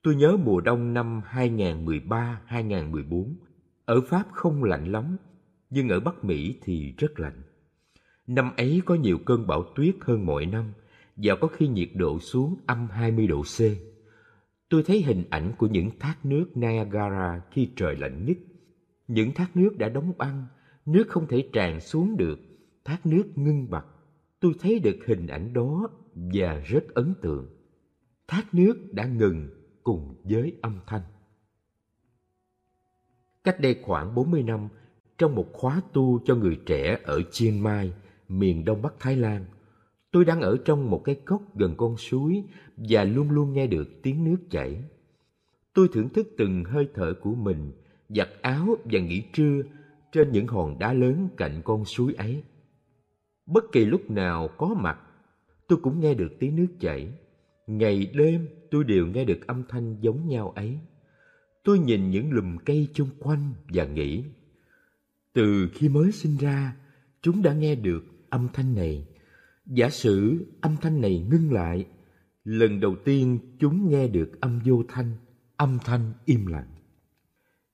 tôi 0.03 0.15
nhớ 0.15 0.37
mùa 0.37 0.61
đông 0.61 0.95
năm 0.95 1.21
2013-2014 1.33 3.35
ở 3.85 4.01
Pháp 4.01 4.25
không 4.33 4.65
lạnh 4.65 4.93
lắm 4.93 5.17
nhưng 5.71 5.89
ở 5.89 6.01
Bắc 6.01 6.25
Mỹ 6.25 6.59
thì 6.63 6.95
rất 6.99 7.21
lạnh 7.21 7.43
năm 8.27 8.51
ấy 8.57 8.83
có 8.85 8.95
nhiều 8.95 9.19
cơn 9.27 9.47
bão 9.47 9.63
tuyết 9.75 9.95
hơn 10.01 10.27
mọi 10.27 10.47
năm 10.47 10.73
và 11.17 11.35
có 11.41 11.49
khi 11.49 11.69
nhiệt 11.69 11.91
độ 11.95 12.19
xuống 12.19 12.57
âm 12.67 12.89
20 12.91 13.27
độ 13.27 13.43
C 13.43 13.61
tôi 14.69 14.83
thấy 14.83 15.03
hình 15.03 15.25
ảnh 15.31 15.53
của 15.59 15.67
những 15.67 15.91
thác 15.99 16.17
nước 16.25 16.57
Niagara 16.57 17.43
khi 17.51 17.71
trời 17.77 17.97
lạnh 17.97 18.25
nhất. 18.25 18.37
Những 19.09 19.35
thác 19.35 19.57
nước 19.57 19.79
đã 19.79 19.89
đóng 19.89 20.13
băng, 20.19 20.47
nước 20.87 21.05
không 21.09 21.27
thể 21.27 21.49
tràn 21.53 21.81
xuống 21.81 22.17
được, 22.17 22.39
thác 22.85 23.07
nước 23.07 23.25
ngưng 23.35 23.71
bặt. 23.71 23.85
Tôi 24.41 24.53
thấy 24.61 24.79
được 24.79 24.97
hình 25.07 25.27
ảnh 25.27 25.53
đó 25.53 25.89
và 26.15 26.63
rất 26.65 26.95
ấn 26.95 27.15
tượng. 27.23 27.47
Thác 28.29 28.55
nước 28.55 28.93
đã 28.93 29.07
ngừng 29.07 29.49
cùng 29.83 30.15
với 30.25 30.53
âm 30.63 30.79
thanh. 30.87 31.03
Cách 33.45 33.61
đây 33.61 33.81
khoảng 33.83 34.15
40 34.15 34.43
năm, 34.43 34.69
trong 35.19 35.35
một 35.35 35.47
khóa 35.53 35.81
tu 35.93 36.21
cho 36.25 36.35
người 36.35 36.61
trẻ 36.67 36.99
ở 37.05 37.23
Chiang 37.31 37.63
Mai, 37.63 37.93
miền 38.29 38.65
Đông 38.65 38.83
Bắc 38.83 38.95
Thái 39.01 39.17
Lan. 39.17 39.45
Tôi 40.11 40.25
đang 40.25 40.41
ở 40.41 40.57
trong 40.65 40.91
một 40.91 41.03
cái 41.05 41.15
cốc 41.15 41.43
gần 41.57 41.75
con 41.77 41.97
suối 41.97 42.45
và 42.77 43.05
luôn 43.05 43.31
luôn 43.31 43.53
nghe 43.53 43.67
được 43.67 43.89
tiếng 44.03 44.25
nước 44.25 44.37
chảy. 44.51 44.85
Tôi 45.73 45.89
thưởng 45.93 46.09
thức 46.09 46.29
từng 46.39 46.65
hơi 46.65 46.89
thở 46.95 47.15
của 47.23 47.35
mình, 47.35 47.73
giặt 48.09 48.29
áo 48.43 48.77
và 48.85 49.01
nghỉ 49.01 49.23
trưa 49.33 49.63
trên 50.13 50.33
những 50.33 50.47
hòn 50.47 50.79
đá 50.79 50.93
lớn 50.93 51.29
cạnh 51.37 51.61
con 51.65 51.85
suối 51.85 52.15
ấy. 52.15 52.43
Bất 53.49 53.65
kỳ 53.73 53.85
lúc 53.85 54.11
nào 54.11 54.49
có 54.49 54.75
mặt, 54.75 54.99
tôi 55.69 55.79
cũng 55.83 56.01
nghe 56.01 56.15
được 56.15 56.29
tiếng 56.39 56.57
nước 56.57 56.67
chảy. 56.81 57.09
Ngày 57.67 58.11
đêm 58.15 58.49
tôi 58.71 58.85
đều 58.85 59.07
nghe 59.07 59.25
được 59.25 59.47
âm 59.47 59.63
thanh 59.69 59.97
giống 60.01 60.29
nhau 60.29 60.51
ấy. 60.51 60.79
Tôi 61.65 61.79
nhìn 61.79 62.11
những 62.11 62.33
lùm 62.33 62.57
cây 62.57 62.89
chung 62.95 63.09
quanh 63.19 63.53
và 63.69 63.85
nghĩ, 63.85 64.25
từ 65.33 65.69
khi 65.75 65.89
mới 65.89 66.13
sinh 66.13 66.37
ra, 66.37 66.77
chúng 67.23 67.43
đã 67.43 67.53
nghe 67.53 67.75
được 67.75 68.05
âm 68.31 68.49
thanh 68.53 68.75
này. 68.75 69.07
Giả 69.67 69.91
sử 69.91 70.45
âm 70.61 70.77
thanh 70.81 71.01
này 71.01 71.27
ngưng 71.31 71.53
lại, 71.53 71.87
lần 72.45 72.81
đầu 72.81 72.97
tiên 73.05 73.39
chúng 73.59 73.91
nghe 73.91 74.09
được 74.09 74.41
âm 74.41 74.61
vô 74.65 74.83
thanh, 74.89 75.13
âm 75.57 75.79
thanh 75.85 76.13
im 76.25 76.47
lặng. 76.47 76.69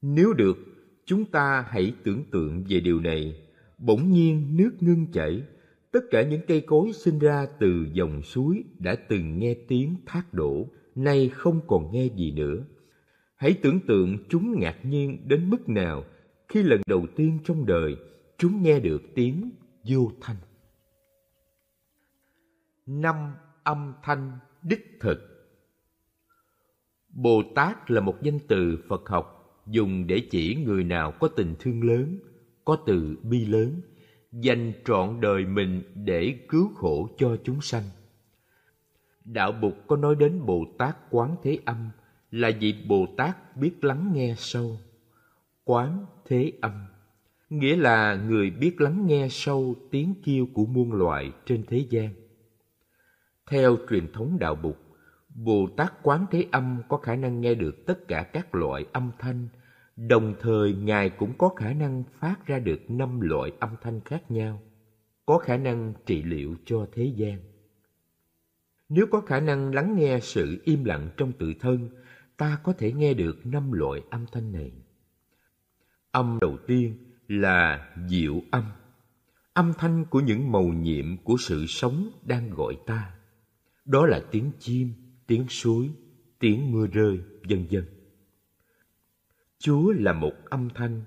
Nếu 0.02 0.32
được, 0.32 0.56
chúng 1.06 1.24
ta 1.24 1.64
hãy 1.68 1.94
tưởng 2.04 2.24
tượng 2.30 2.64
về 2.68 2.80
điều 2.80 3.00
này. 3.00 3.42
Bỗng 3.78 4.10
nhiên 4.10 4.56
nước 4.56 4.72
ngưng 4.80 5.06
chảy, 5.12 5.42
tất 5.94 6.10
cả 6.10 6.22
những 6.22 6.40
cây 6.48 6.60
cối 6.60 6.92
sinh 6.92 7.18
ra 7.18 7.46
từ 7.58 7.86
dòng 7.92 8.22
suối 8.22 8.64
đã 8.78 8.96
từng 9.08 9.38
nghe 9.38 9.54
tiếng 9.68 9.96
thác 10.06 10.34
đổ, 10.34 10.68
nay 10.94 11.28
không 11.28 11.60
còn 11.66 11.92
nghe 11.92 12.06
gì 12.16 12.32
nữa. 12.32 12.64
Hãy 13.36 13.58
tưởng 13.62 13.80
tượng 13.86 14.18
chúng 14.28 14.60
ngạc 14.60 14.76
nhiên 14.84 15.28
đến 15.28 15.50
mức 15.50 15.68
nào 15.68 16.04
khi 16.48 16.62
lần 16.62 16.80
đầu 16.86 17.06
tiên 17.16 17.38
trong 17.44 17.66
đời 17.66 17.96
chúng 18.38 18.62
nghe 18.62 18.80
được 18.80 19.02
tiếng 19.14 19.50
vô 19.88 20.12
thanh. 20.20 20.36
Năm 22.86 23.34
âm 23.62 23.92
thanh 24.02 24.38
đích 24.62 24.98
thực 25.00 25.18
Bồ 27.08 27.42
Tát 27.54 27.90
là 27.90 28.00
một 28.00 28.22
danh 28.22 28.38
từ 28.48 28.78
Phật 28.88 29.08
học 29.08 29.60
dùng 29.66 30.06
để 30.06 30.22
chỉ 30.30 30.54
người 30.54 30.84
nào 30.84 31.12
có 31.20 31.28
tình 31.28 31.54
thương 31.58 31.84
lớn, 31.84 32.18
có 32.64 32.76
từ 32.86 33.16
bi 33.22 33.46
lớn, 33.46 33.80
dành 34.40 34.72
trọn 34.84 35.20
đời 35.20 35.44
mình 35.44 35.82
để 35.94 36.38
cứu 36.48 36.74
khổ 36.74 37.08
cho 37.18 37.36
chúng 37.44 37.60
sanh. 37.60 37.82
Đạo 39.24 39.52
Bụt 39.52 39.74
có 39.86 39.96
nói 39.96 40.14
đến 40.14 40.46
Bồ 40.46 40.64
Tát 40.78 40.96
Quán 41.10 41.36
Thế 41.42 41.58
Âm 41.64 41.90
là 42.30 42.50
vị 42.60 42.84
Bồ 42.88 43.06
Tát 43.16 43.56
biết 43.56 43.84
lắng 43.84 44.10
nghe 44.14 44.34
sâu. 44.38 44.78
Quán 45.64 46.06
Thế 46.24 46.52
Âm 46.60 46.86
nghĩa 47.50 47.76
là 47.76 48.14
người 48.14 48.50
biết 48.50 48.80
lắng 48.80 49.06
nghe 49.06 49.28
sâu 49.30 49.74
tiếng 49.90 50.14
kêu 50.24 50.46
của 50.54 50.66
muôn 50.66 50.92
loài 50.92 51.32
trên 51.46 51.64
thế 51.66 51.86
gian. 51.90 52.08
Theo 53.50 53.76
truyền 53.90 54.12
thống 54.12 54.38
đạo 54.38 54.54
Bụt, 54.54 54.76
Bồ 55.34 55.68
Tát 55.76 55.92
Quán 56.02 56.26
Thế 56.30 56.46
Âm 56.50 56.82
có 56.88 56.96
khả 56.96 57.16
năng 57.16 57.40
nghe 57.40 57.54
được 57.54 57.86
tất 57.86 58.08
cả 58.08 58.22
các 58.22 58.54
loại 58.54 58.86
âm 58.92 59.10
thanh, 59.18 59.48
đồng 59.96 60.34
thời 60.40 60.74
Ngài 60.74 61.10
cũng 61.10 61.32
có 61.38 61.48
khả 61.48 61.72
năng 61.72 62.04
phát 62.20 62.46
ra 62.46 62.58
được 62.58 62.80
năm 62.88 63.20
loại 63.20 63.52
âm 63.58 63.70
thanh 63.80 64.00
khác 64.00 64.30
nhau, 64.30 64.62
có 65.26 65.38
khả 65.38 65.56
năng 65.56 65.94
trị 66.06 66.22
liệu 66.22 66.56
cho 66.64 66.86
thế 66.92 67.04
gian. 67.04 67.38
Nếu 68.88 69.06
có 69.06 69.20
khả 69.20 69.40
năng 69.40 69.74
lắng 69.74 69.94
nghe 69.96 70.20
sự 70.22 70.58
im 70.64 70.84
lặng 70.84 71.10
trong 71.16 71.32
tự 71.32 71.52
thân, 71.60 71.88
ta 72.36 72.58
có 72.62 72.72
thể 72.72 72.92
nghe 72.92 73.14
được 73.14 73.46
năm 73.46 73.72
loại 73.72 74.00
âm 74.10 74.26
thanh 74.32 74.52
này. 74.52 74.72
Âm 76.10 76.38
đầu 76.40 76.58
tiên 76.66 76.96
là 77.28 77.92
diệu 78.08 78.42
âm, 78.50 78.64
âm 79.52 79.72
thanh 79.78 80.04
của 80.04 80.20
những 80.20 80.52
màu 80.52 80.64
nhiệm 80.64 81.16
của 81.16 81.36
sự 81.38 81.66
sống 81.68 82.10
đang 82.22 82.50
gọi 82.50 82.76
ta. 82.86 83.14
Đó 83.84 84.06
là 84.06 84.20
tiếng 84.30 84.50
chim, 84.58 84.94
tiếng 85.26 85.46
suối, 85.48 85.90
tiếng 86.38 86.72
mưa 86.72 86.86
rơi, 86.86 87.20
vân 87.48 87.66
vân. 87.70 87.93
Chúa 89.64 89.92
là 89.92 90.12
một 90.12 90.32
âm 90.50 90.68
thanh, 90.74 91.02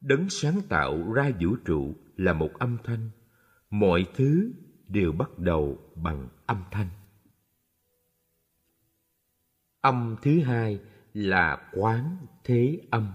đấng 0.00 0.28
sáng 0.28 0.60
tạo 0.68 1.12
ra 1.12 1.30
vũ 1.40 1.56
trụ 1.64 1.94
là 2.16 2.32
một 2.32 2.50
âm 2.58 2.76
thanh. 2.84 3.10
Mọi 3.70 4.06
thứ 4.14 4.52
đều 4.88 5.12
bắt 5.12 5.38
đầu 5.38 5.78
bằng 5.94 6.28
âm 6.46 6.62
thanh. 6.70 6.88
Âm 9.80 10.16
thứ 10.22 10.40
hai 10.40 10.80
là 11.14 11.70
quán 11.72 12.16
thế 12.44 12.80
âm, 12.90 13.12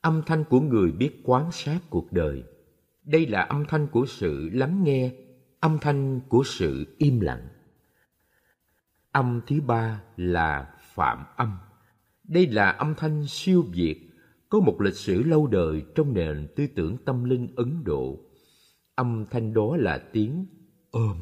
âm 0.00 0.22
thanh 0.26 0.44
của 0.44 0.60
người 0.60 0.92
biết 0.92 1.20
quán 1.24 1.52
sát 1.52 1.78
cuộc 1.90 2.12
đời. 2.12 2.44
Đây 3.04 3.26
là 3.26 3.42
âm 3.42 3.64
thanh 3.68 3.86
của 3.86 4.06
sự 4.08 4.50
lắng 4.52 4.84
nghe, 4.84 5.14
âm 5.60 5.78
thanh 5.80 6.20
của 6.28 6.42
sự 6.46 6.96
im 6.98 7.20
lặng. 7.20 7.48
Âm 9.12 9.40
thứ 9.46 9.60
ba 9.60 10.02
là 10.16 10.74
phạm 10.80 11.24
âm. 11.36 11.58
Đây 12.24 12.46
là 12.46 12.70
âm 12.70 12.94
thanh 12.94 13.26
siêu 13.26 13.64
việt, 13.72 14.07
có 14.48 14.60
một 14.60 14.80
lịch 14.80 14.96
sử 14.96 15.22
lâu 15.22 15.46
đời 15.46 15.82
trong 15.94 16.14
nền 16.14 16.48
tư 16.56 16.66
tưởng 16.74 16.96
tâm 17.04 17.24
linh 17.24 17.48
Ấn 17.56 17.84
Độ. 17.84 18.18
Âm 18.94 19.26
thanh 19.30 19.54
đó 19.54 19.76
là 19.76 19.98
tiếng 20.12 20.46
ôm. 20.90 21.16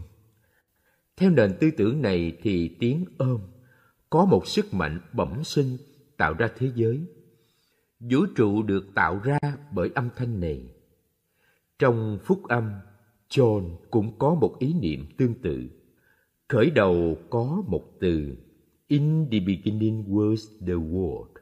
Theo 1.17 1.31
nền 1.31 1.57
tư 1.61 1.71
tưởng 1.77 2.03
này 2.03 2.37
thì 2.43 2.77
tiếng 2.81 3.05
ôm 3.19 3.41
có 4.11 4.25
một 4.25 4.47
sức 4.47 4.75
mạnh 4.75 5.01
bẩm 5.13 5.45
sinh 5.45 5.77
tạo 6.17 6.35
ra 6.35 6.49
thế 6.57 6.71
giới. 6.75 7.01
Vũ 8.01 8.27
trụ 8.37 8.63
được 8.63 8.87
tạo 8.95 9.21
ra 9.25 9.39
bởi 9.73 9.91
âm 9.95 10.09
thanh 10.17 10.41
này. 10.41 10.63
Trong 11.79 12.19
phúc 12.25 12.43
âm, 12.49 12.71
John 13.31 13.77
cũng 13.91 14.19
có 14.19 14.35
một 14.35 14.57
ý 14.59 14.75
niệm 14.75 15.07
tương 15.17 15.35
tự. 15.35 15.69
Khởi 16.49 16.71
đầu 16.71 17.19
có 17.31 17.63
một 17.67 17.85
từ 18.01 18.37
In 18.89 19.31
the 19.31 19.41
beginning 19.41 20.05
was 20.05 20.67
the 20.67 20.75
word. 20.75 21.36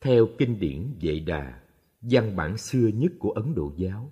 Theo 0.00 0.26
kinh 0.38 0.60
điển 0.60 0.94
Vệ 1.00 1.20
Đà, 1.20 1.60
văn 2.00 2.36
bản 2.36 2.56
xưa 2.56 2.88
nhất 2.94 3.12
của 3.18 3.30
Ấn 3.30 3.54
Độ 3.54 3.72
giáo, 3.76 4.10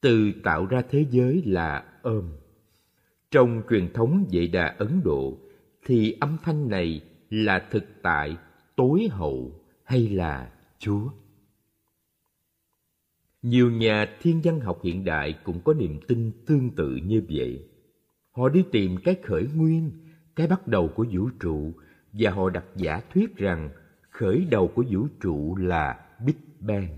từ 0.00 0.32
tạo 0.44 0.66
ra 0.66 0.82
thế 0.90 1.06
giới 1.10 1.42
là 1.46 1.84
ôm. 2.02 2.32
Trong 3.30 3.62
truyền 3.70 3.92
thống 3.92 4.26
Vệ 4.32 4.46
Đà 4.46 4.74
Ấn 4.78 5.00
Độ 5.04 5.38
thì 5.86 6.16
âm 6.20 6.36
thanh 6.42 6.68
này 6.68 7.00
là 7.30 7.68
thực 7.70 7.84
tại 8.02 8.36
tối 8.76 9.08
hậu 9.10 9.60
hay 9.84 10.08
là 10.08 10.52
Chúa? 10.78 11.10
Nhiều 13.42 13.70
nhà 13.70 14.16
thiên 14.20 14.40
văn 14.44 14.60
học 14.60 14.80
hiện 14.82 15.04
đại 15.04 15.38
cũng 15.44 15.60
có 15.64 15.74
niềm 15.74 16.00
tin 16.08 16.32
tương 16.46 16.70
tự 16.70 16.96
như 16.96 17.22
vậy. 17.30 17.68
Họ 18.32 18.48
đi 18.48 18.64
tìm 18.72 18.96
cái 19.04 19.16
khởi 19.22 19.48
nguyên, 19.54 19.90
cái 20.36 20.46
bắt 20.46 20.68
đầu 20.68 20.88
của 20.88 21.06
vũ 21.12 21.28
trụ 21.40 21.72
và 22.12 22.30
họ 22.30 22.50
đặt 22.50 22.64
giả 22.76 23.00
thuyết 23.14 23.36
rằng 23.36 23.70
khởi 24.22 24.46
đầu 24.50 24.72
của 24.74 24.84
vũ 24.90 25.06
trụ 25.20 25.56
là 25.56 26.06
Big 26.24 26.36
Bang. 26.60 26.88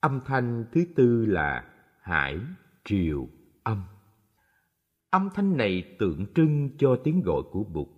Âm 0.00 0.20
thanh 0.26 0.64
thứ 0.72 0.84
tư 0.96 1.26
là 1.26 1.64
hải, 2.00 2.38
triều, 2.84 3.28
âm. 3.62 3.82
Âm 5.10 5.28
thanh 5.34 5.56
này 5.56 5.96
tượng 5.98 6.26
trưng 6.34 6.70
cho 6.78 6.96
tiếng 7.04 7.22
gọi 7.22 7.42
của 7.52 7.64
Bụt. 7.64 7.88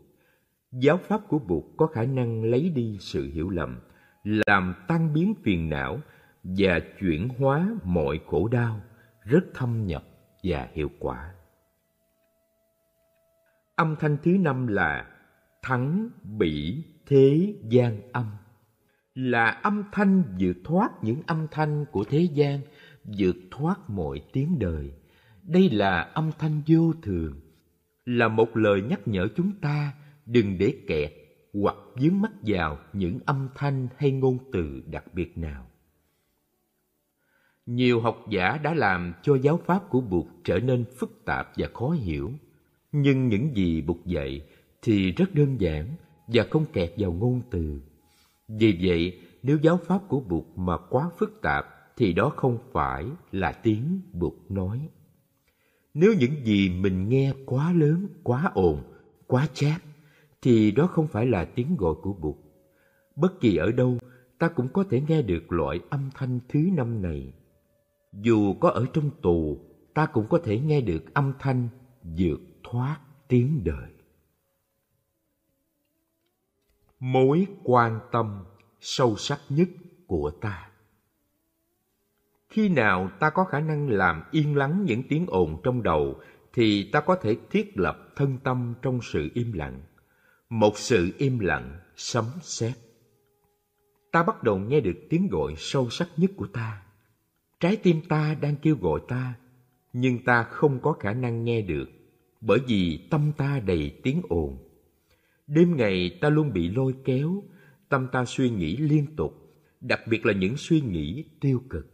Giáo 0.72 0.96
pháp 0.96 1.20
của 1.28 1.38
Bụt 1.38 1.64
có 1.76 1.86
khả 1.86 2.04
năng 2.04 2.44
lấy 2.44 2.70
đi 2.70 2.98
sự 3.00 3.30
hiểu 3.34 3.50
lầm, 3.50 3.80
làm 4.24 4.74
tăng 4.88 5.14
biến 5.14 5.34
phiền 5.42 5.70
não 5.70 6.00
và 6.42 6.80
chuyển 7.00 7.28
hóa 7.28 7.68
mọi 7.84 8.20
khổ 8.26 8.48
đau, 8.48 8.80
rất 9.24 9.44
thâm 9.54 9.86
nhập 9.86 10.04
và 10.42 10.68
hiệu 10.72 10.90
quả. 10.98 11.34
Âm 13.76 13.96
thanh 13.96 14.16
thứ 14.22 14.30
năm 14.30 14.66
là 14.66 15.13
thắng 15.64 16.08
bỉ 16.38 16.84
thế 17.06 17.54
gian 17.68 18.12
âm. 18.12 18.26
Là 19.14 19.44
âm 19.46 19.84
thanh 19.92 20.22
vượt 20.40 20.56
thoát 20.64 20.90
những 21.02 21.22
âm 21.26 21.46
thanh 21.50 21.84
của 21.92 22.04
thế 22.04 22.28
gian, 22.34 22.60
vượt 23.18 23.36
thoát 23.50 23.90
mọi 23.90 24.20
tiếng 24.32 24.58
đời. 24.58 24.92
Đây 25.42 25.70
là 25.70 26.00
âm 26.00 26.30
thanh 26.38 26.62
vô 26.66 26.92
thường, 27.02 27.40
là 28.04 28.28
một 28.28 28.56
lời 28.56 28.82
nhắc 28.82 29.08
nhở 29.08 29.28
chúng 29.36 29.52
ta 29.60 29.94
đừng 30.26 30.58
để 30.58 30.74
kẹt 30.88 31.12
hoặc 31.62 31.76
dướng 31.96 32.20
mắt 32.20 32.32
vào 32.42 32.78
những 32.92 33.18
âm 33.26 33.48
thanh 33.54 33.88
hay 33.96 34.10
ngôn 34.10 34.38
từ 34.52 34.82
đặc 34.90 35.14
biệt 35.14 35.38
nào. 35.38 35.66
Nhiều 37.66 38.00
học 38.00 38.26
giả 38.30 38.58
đã 38.62 38.74
làm 38.74 39.12
cho 39.22 39.34
giáo 39.34 39.60
pháp 39.66 39.88
của 39.88 40.00
Bụt 40.00 40.26
trở 40.44 40.58
nên 40.58 40.84
phức 40.98 41.24
tạp 41.24 41.52
và 41.56 41.68
khó 41.74 41.90
hiểu. 41.90 42.32
Nhưng 42.92 43.28
những 43.28 43.56
gì 43.56 43.82
Bụt 43.82 44.04
dạy 44.04 44.42
thì 44.84 45.12
rất 45.12 45.34
đơn 45.34 45.60
giản 45.60 45.86
và 46.26 46.44
không 46.50 46.64
kẹt 46.72 46.92
vào 46.98 47.12
ngôn 47.12 47.42
từ. 47.50 47.80
Vì 48.48 48.78
vậy, 48.82 49.20
nếu 49.42 49.58
giáo 49.62 49.76
pháp 49.76 50.00
của 50.08 50.20
Bụt 50.20 50.44
mà 50.56 50.76
quá 50.90 51.10
phức 51.18 51.42
tạp 51.42 51.66
thì 51.96 52.12
đó 52.12 52.32
không 52.36 52.58
phải 52.72 53.06
là 53.32 53.52
tiếng 53.52 54.00
Bụt 54.12 54.32
nói. 54.48 54.88
Nếu 55.94 56.14
những 56.18 56.44
gì 56.44 56.68
mình 56.68 57.08
nghe 57.08 57.32
quá 57.46 57.72
lớn, 57.72 58.08
quá 58.22 58.50
ồn, 58.54 58.82
quá 59.26 59.48
chát 59.54 59.82
thì 60.42 60.70
đó 60.70 60.86
không 60.86 61.06
phải 61.06 61.26
là 61.26 61.44
tiếng 61.44 61.76
gọi 61.76 61.94
của 62.02 62.12
Bụt. 62.12 62.36
Bất 63.16 63.40
kỳ 63.40 63.56
ở 63.56 63.72
đâu, 63.72 63.98
ta 64.38 64.48
cũng 64.48 64.68
có 64.68 64.84
thể 64.90 65.02
nghe 65.08 65.22
được 65.22 65.52
loại 65.52 65.80
âm 65.90 66.10
thanh 66.14 66.40
thứ 66.48 66.68
năm 66.72 67.02
này. 67.02 67.32
Dù 68.12 68.54
có 68.54 68.68
ở 68.68 68.86
trong 68.92 69.10
tù, 69.22 69.58
ta 69.94 70.06
cũng 70.06 70.26
có 70.30 70.38
thể 70.44 70.60
nghe 70.60 70.80
được 70.80 71.14
âm 71.14 71.32
thanh 71.38 71.68
vượt 72.02 72.40
thoát 72.62 72.98
tiếng 73.28 73.64
đời. 73.64 73.90
Mối 77.06 77.46
quan 77.62 78.00
tâm 78.12 78.44
sâu 78.80 79.16
sắc 79.16 79.40
nhất 79.48 79.68
của 80.06 80.30
ta 80.40 80.70
Khi 82.48 82.68
nào 82.68 83.10
ta 83.18 83.30
có 83.30 83.44
khả 83.44 83.60
năng 83.60 83.88
làm 83.88 84.22
yên 84.30 84.56
lắng 84.56 84.84
những 84.84 85.02
tiếng 85.08 85.26
ồn 85.28 85.60
trong 85.62 85.82
đầu 85.82 86.20
thì 86.52 86.90
ta 86.92 87.00
có 87.00 87.16
thể 87.16 87.36
thiết 87.50 87.72
lập 87.74 88.12
thân 88.16 88.38
tâm 88.44 88.74
trong 88.82 89.00
sự 89.02 89.30
im 89.34 89.52
lặng. 89.52 89.82
Một 90.48 90.78
sự 90.78 91.10
im 91.18 91.38
lặng 91.38 91.80
sấm 91.96 92.24
sét. 92.42 92.78
Ta 94.12 94.22
bắt 94.22 94.42
đầu 94.42 94.58
nghe 94.58 94.80
được 94.80 94.96
tiếng 95.10 95.28
gọi 95.28 95.54
sâu 95.56 95.90
sắc 95.90 96.08
nhất 96.16 96.30
của 96.36 96.46
ta. 96.46 96.82
Trái 97.60 97.76
tim 97.76 98.00
ta 98.08 98.34
đang 98.40 98.56
kêu 98.56 98.76
gọi 98.76 99.00
ta, 99.08 99.34
nhưng 99.92 100.24
ta 100.24 100.42
không 100.42 100.80
có 100.80 100.92
khả 100.92 101.12
năng 101.12 101.44
nghe 101.44 101.62
được, 101.62 101.86
bởi 102.40 102.58
vì 102.66 103.06
tâm 103.10 103.32
ta 103.36 103.60
đầy 103.60 104.00
tiếng 104.02 104.22
ồn. 104.28 104.63
Đêm 105.46 105.76
ngày 105.76 106.18
ta 106.20 106.28
luôn 106.28 106.52
bị 106.52 106.68
lôi 106.68 106.94
kéo, 107.04 107.42
tâm 107.88 108.06
ta 108.12 108.24
suy 108.24 108.50
nghĩ 108.50 108.76
liên 108.76 109.06
tục, 109.16 109.54
đặc 109.80 110.00
biệt 110.08 110.26
là 110.26 110.32
những 110.32 110.56
suy 110.56 110.80
nghĩ 110.80 111.24
tiêu 111.40 111.62
cực. 111.70 111.90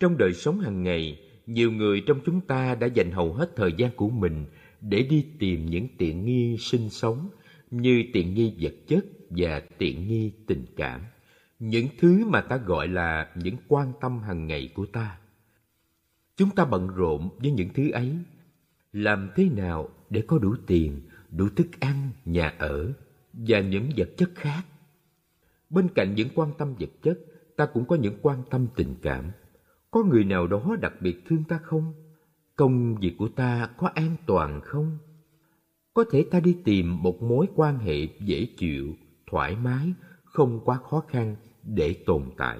Trong 0.00 0.18
đời 0.18 0.34
sống 0.34 0.60
hàng 0.60 0.82
ngày, 0.82 1.20
nhiều 1.46 1.72
người 1.72 2.02
trong 2.06 2.20
chúng 2.26 2.40
ta 2.40 2.74
đã 2.74 2.86
dành 2.86 3.10
hầu 3.10 3.32
hết 3.32 3.56
thời 3.56 3.72
gian 3.72 3.90
của 3.96 4.08
mình 4.08 4.46
để 4.80 5.02
đi 5.02 5.26
tìm 5.38 5.66
những 5.66 5.88
tiện 5.98 6.24
nghi 6.24 6.56
sinh 6.60 6.90
sống 6.90 7.28
như 7.70 8.04
tiện 8.12 8.34
nghi 8.34 8.54
vật 8.60 8.74
chất 8.86 9.04
và 9.30 9.62
tiện 9.78 10.08
nghi 10.08 10.32
tình 10.46 10.64
cảm. 10.76 11.00
Những 11.58 11.86
thứ 11.98 12.24
mà 12.26 12.40
ta 12.40 12.56
gọi 12.56 12.88
là 12.88 13.32
những 13.34 13.56
quan 13.68 13.92
tâm 14.00 14.18
hàng 14.18 14.46
ngày 14.46 14.70
của 14.74 14.86
ta. 14.86 15.18
Chúng 16.36 16.50
ta 16.50 16.64
bận 16.64 16.88
rộn 16.88 17.28
với 17.38 17.50
những 17.50 17.68
thứ 17.74 17.90
ấy. 17.90 18.16
Làm 18.92 19.30
thế 19.36 19.44
nào 19.44 19.88
để 20.10 20.22
có 20.26 20.38
đủ 20.38 20.54
tiền? 20.66 21.00
Đủ 21.30 21.48
thức 21.48 21.66
ăn, 21.80 22.10
nhà 22.24 22.54
ở 22.58 22.92
và 23.32 23.60
những 23.60 23.90
vật 23.96 24.08
chất 24.16 24.30
khác. 24.34 24.62
Bên 25.70 25.88
cạnh 25.94 26.14
những 26.14 26.28
quan 26.34 26.52
tâm 26.58 26.74
vật 26.80 26.90
chất, 27.02 27.18
ta 27.56 27.66
cũng 27.66 27.84
có 27.86 27.96
những 27.96 28.14
quan 28.22 28.42
tâm 28.50 28.66
tình 28.76 28.94
cảm. 29.02 29.30
Có 29.90 30.02
người 30.02 30.24
nào 30.24 30.46
đó 30.46 30.76
đặc 30.80 30.92
biệt 31.00 31.22
thương 31.26 31.44
ta 31.44 31.58
không? 31.58 31.94
Công 32.56 32.94
việc 32.94 33.14
của 33.18 33.28
ta 33.28 33.70
có 33.76 33.90
an 33.94 34.16
toàn 34.26 34.60
không? 34.64 34.98
Có 35.94 36.04
thể 36.10 36.26
ta 36.30 36.40
đi 36.40 36.56
tìm 36.64 37.02
một 37.02 37.22
mối 37.22 37.46
quan 37.54 37.78
hệ 37.78 38.08
dễ 38.20 38.46
chịu, 38.56 38.94
thoải 39.26 39.56
mái, 39.56 39.92
không 40.24 40.60
quá 40.64 40.76
khó 40.76 41.04
khăn 41.08 41.36
để 41.62 42.02
tồn 42.06 42.22
tại. 42.36 42.58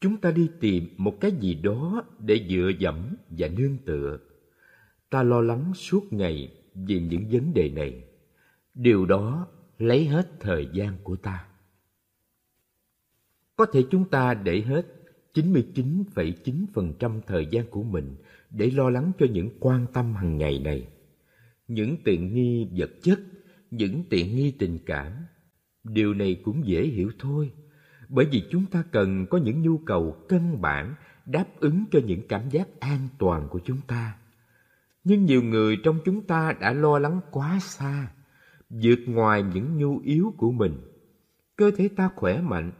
Chúng 0.00 0.16
ta 0.16 0.30
đi 0.30 0.50
tìm 0.60 0.88
một 0.96 1.20
cái 1.20 1.32
gì 1.32 1.54
đó 1.54 2.02
để 2.18 2.46
dựa 2.50 2.70
dẫm 2.78 3.16
và 3.30 3.48
nương 3.48 3.78
tựa. 3.78 4.18
Ta 5.10 5.22
lo 5.22 5.40
lắng 5.40 5.72
suốt 5.74 6.12
ngày 6.12 6.61
vì 6.74 7.00
những 7.00 7.28
vấn 7.30 7.54
đề 7.54 7.68
này 7.68 8.04
điều 8.74 9.06
đó 9.06 9.48
lấy 9.78 10.06
hết 10.06 10.28
thời 10.40 10.68
gian 10.72 10.96
của 11.02 11.16
ta 11.16 11.46
có 13.56 13.66
thể 13.72 13.84
chúng 13.90 14.04
ta 14.04 14.34
để 14.34 14.60
hết 14.60 14.86
99,9% 15.34 17.20
thời 17.26 17.46
gian 17.50 17.66
của 17.70 17.82
mình 17.82 18.16
để 18.50 18.70
lo 18.70 18.90
lắng 18.90 19.12
cho 19.18 19.26
những 19.32 19.48
quan 19.60 19.86
tâm 19.92 20.14
hàng 20.14 20.38
ngày 20.38 20.58
này. 20.58 20.88
Những 21.68 21.96
tiện 22.04 22.34
nghi 22.34 22.68
vật 22.76 22.90
chất, 23.02 23.20
những 23.70 24.04
tiện 24.10 24.36
nghi 24.36 24.50
tình 24.50 24.78
cảm. 24.86 25.12
Điều 25.84 26.14
này 26.14 26.40
cũng 26.44 26.66
dễ 26.66 26.86
hiểu 26.86 27.10
thôi, 27.18 27.52
bởi 28.08 28.26
vì 28.32 28.42
chúng 28.50 28.66
ta 28.66 28.84
cần 28.92 29.26
có 29.30 29.38
những 29.38 29.62
nhu 29.62 29.78
cầu 29.78 30.16
căn 30.28 30.60
bản 30.62 30.94
đáp 31.26 31.46
ứng 31.60 31.84
cho 31.90 32.00
những 32.06 32.28
cảm 32.28 32.50
giác 32.50 32.68
an 32.80 33.08
toàn 33.18 33.48
của 33.50 33.60
chúng 33.64 33.80
ta. 33.86 34.16
Nhưng 35.04 35.24
nhiều 35.24 35.42
người 35.42 35.76
trong 35.84 35.98
chúng 36.04 36.26
ta 36.26 36.52
đã 36.60 36.72
lo 36.72 36.98
lắng 36.98 37.20
quá 37.30 37.58
xa, 37.60 38.12
vượt 38.70 38.98
ngoài 39.06 39.42
những 39.42 39.76
nhu 39.76 39.98
yếu 39.98 40.34
của 40.36 40.50
mình. 40.50 40.80
Cơ 41.56 41.70
thể 41.76 41.88
ta 41.96 42.10
khỏe 42.16 42.40
mạnh, 42.40 42.72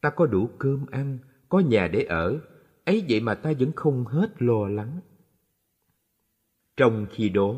ta 0.00 0.10
có 0.10 0.26
đủ 0.26 0.48
cơm 0.58 0.86
ăn, 0.90 1.18
có 1.48 1.58
nhà 1.58 1.88
để 1.88 2.02
ở, 2.02 2.38
ấy 2.84 3.04
vậy 3.08 3.20
mà 3.20 3.34
ta 3.34 3.52
vẫn 3.58 3.72
không 3.76 4.04
hết 4.04 4.42
lo 4.42 4.68
lắng. 4.68 5.00
Trong 6.76 7.06
khi 7.10 7.28
đó, 7.28 7.54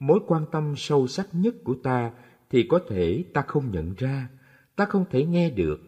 mối 0.00 0.20
quan 0.26 0.44
tâm 0.52 0.74
sâu 0.76 1.06
sắc 1.06 1.28
nhất 1.32 1.54
của 1.64 1.74
ta 1.82 2.10
thì 2.50 2.66
có 2.68 2.80
thể 2.88 3.24
ta 3.34 3.42
không 3.42 3.70
nhận 3.70 3.94
ra, 3.98 4.28
ta 4.76 4.84
không 4.84 5.04
thể 5.10 5.26
nghe 5.26 5.50
được. 5.50 5.80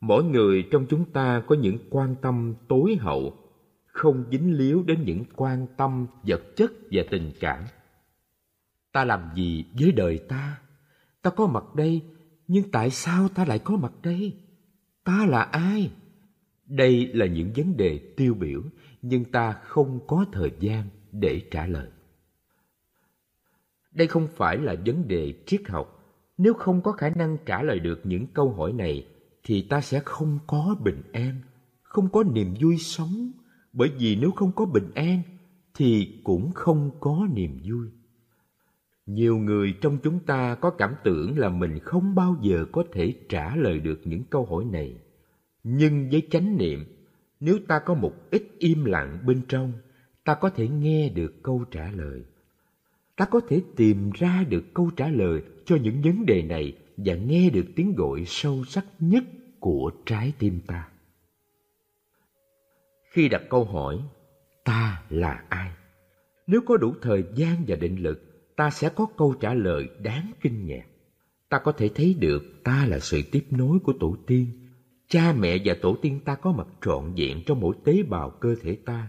Mỗi 0.00 0.24
người 0.24 0.68
trong 0.70 0.86
chúng 0.88 1.04
ta 1.04 1.42
có 1.46 1.54
những 1.54 1.78
quan 1.90 2.14
tâm 2.22 2.54
tối 2.68 2.96
hậu, 3.00 3.47
không 3.98 4.24
dính 4.32 4.58
líu 4.58 4.82
đến 4.82 5.02
những 5.04 5.24
quan 5.36 5.66
tâm 5.76 6.06
vật 6.22 6.42
chất 6.56 6.72
và 6.90 7.02
tình 7.10 7.32
cảm. 7.40 7.64
Ta 8.92 9.04
làm 9.04 9.30
gì 9.34 9.64
với 9.80 9.92
đời 9.92 10.18
ta? 10.28 10.60
Ta 11.22 11.30
có 11.30 11.46
mặt 11.46 11.64
đây, 11.74 12.02
nhưng 12.48 12.70
tại 12.70 12.90
sao 12.90 13.28
ta 13.28 13.44
lại 13.44 13.58
có 13.58 13.76
mặt 13.76 13.92
đây? 14.02 14.36
Ta 15.04 15.26
là 15.26 15.42
ai? 15.42 15.90
Đây 16.66 17.06
là 17.06 17.26
những 17.26 17.52
vấn 17.56 17.76
đề 17.76 18.14
tiêu 18.16 18.34
biểu, 18.34 18.62
nhưng 19.02 19.24
ta 19.24 19.52
không 19.52 20.00
có 20.06 20.24
thời 20.32 20.50
gian 20.60 20.84
để 21.12 21.42
trả 21.50 21.66
lời. 21.66 21.88
Đây 23.92 24.06
không 24.06 24.26
phải 24.36 24.56
là 24.56 24.74
vấn 24.86 25.08
đề 25.08 25.34
triết 25.46 25.68
học. 25.68 26.14
Nếu 26.38 26.54
không 26.54 26.82
có 26.82 26.92
khả 26.92 27.08
năng 27.08 27.36
trả 27.46 27.62
lời 27.62 27.80
được 27.80 28.00
những 28.04 28.26
câu 28.26 28.52
hỏi 28.52 28.72
này, 28.72 29.06
thì 29.44 29.62
ta 29.62 29.80
sẽ 29.80 30.00
không 30.04 30.38
có 30.46 30.76
bình 30.84 31.02
an, 31.12 31.34
không 31.82 32.08
có 32.08 32.22
niềm 32.22 32.54
vui 32.60 32.78
sống. 32.78 33.32
Bởi 33.78 33.90
vì 33.98 34.16
nếu 34.16 34.30
không 34.30 34.52
có 34.52 34.64
bình 34.64 34.90
an, 34.94 35.22
thì 35.74 36.20
cũng 36.24 36.52
không 36.54 36.90
có 37.00 37.28
niềm 37.34 37.58
vui. 37.64 37.86
Nhiều 39.06 39.38
người 39.38 39.74
trong 39.80 39.98
chúng 40.02 40.20
ta 40.20 40.54
có 40.54 40.70
cảm 40.70 40.94
tưởng 41.04 41.38
là 41.38 41.48
mình 41.48 41.78
không 41.78 42.14
bao 42.14 42.36
giờ 42.42 42.64
có 42.72 42.84
thể 42.92 43.14
trả 43.28 43.56
lời 43.56 43.80
được 43.80 44.00
những 44.04 44.22
câu 44.30 44.46
hỏi 44.46 44.64
này. 44.64 44.94
Nhưng 45.64 46.08
với 46.10 46.22
chánh 46.30 46.56
niệm 46.56 46.84
nếu 47.40 47.58
ta 47.68 47.78
có 47.78 47.94
một 47.94 48.12
ít 48.30 48.42
im 48.58 48.84
lặng 48.84 49.18
bên 49.26 49.42
trong 49.48 49.72
ta 50.24 50.34
có 50.34 50.50
thể 50.50 50.68
nghe 50.68 51.08
được 51.08 51.42
câu 51.42 51.64
trả 51.70 51.90
lời. 51.90 52.22
Ta 53.16 53.24
có 53.24 53.40
thể 53.48 53.62
tìm 53.76 54.10
ra 54.14 54.44
được 54.48 54.74
câu 54.74 54.90
trả 54.96 55.08
lời 55.08 55.42
cho 55.64 55.76
những 55.76 56.02
vấn 56.02 56.26
đề 56.26 56.42
này 56.42 56.76
và 56.96 57.14
nghe 57.14 57.50
được 57.50 57.66
tiếng 57.76 57.94
gọi 57.94 58.24
sâu 58.26 58.64
sắc 58.64 58.84
nhất 59.00 59.24
của 59.60 59.90
trái 60.06 60.32
tim 60.38 60.60
ta 60.66 60.88
khi 63.18 63.28
đặt 63.28 63.42
câu 63.50 63.64
hỏi 63.64 63.98
ta 64.64 65.02
là 65.08 65.44
ai 65.48 65.70
nếu 66.46 66.60
có 66.66 66.76
đủ 66.76 66.94
thời 67.02 67.24
gian 67.34 67.64
và 67.66 67.76
định 67.76 68.02
lực 68.02 68.20
ta 68.56 68.70
sẽ 68.70 68.88
có 68.88 69.06
câu 69.16 69.34
trả 69.40 69.54
lời 69.54 69.88
đáng 70.02 70.32
kinh 70.40 70.66
ngạc 70.66 70.84
ta 71.48 71.58
có 71.58 71.72
thể 71.72 71.90
thấy 71.94 72.16
được 72.20 72.42
ta 72.64 72.86
là 72.86 72.98
sự 72.98 73.22
tiếp 73.32 73.44
nối 73.50 73.78
của 73.78 73.92
tổ 74.00 74.16
tiên 74.26 74.46
Cha 75.08 75.32
mẹ 75.38 75.58
và 75.64 75.74
tổ 75.82 75.96
tiên 76.02 76.20
ta 76.24 76.34
có 76.34 76.52
mặt 76.52 76.66
trọn 76.82 77.12
vẹn 77.16 77.42
trong 77.46 77.60
mỗi 77.60 77.74
tế 77.84 78.02
bào 78.02 78.30
cơ 78.30 78.54
thể 78.62 78.76
ta. 78.84 79.08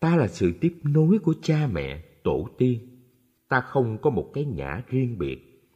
Ta 0.00 0.16
là 0.16 0.28
sự 0.28 0.52
tiếp 0.60 0.74
nối 0.82 1.18
của 1.18 1.34
cha 1.42 1.68
mẹ, 1.72 2.02
tổ 2.24 2.48
tiên. 2.58 2.78
Ta 3.48 3.60
không 3.60 3.98
có 3.98 4.10
một 4.10 4.30
cái 4.34 4.44
ngã 4.44 4.82
riêng 4.88 5.18
biệt. 5.18 5.68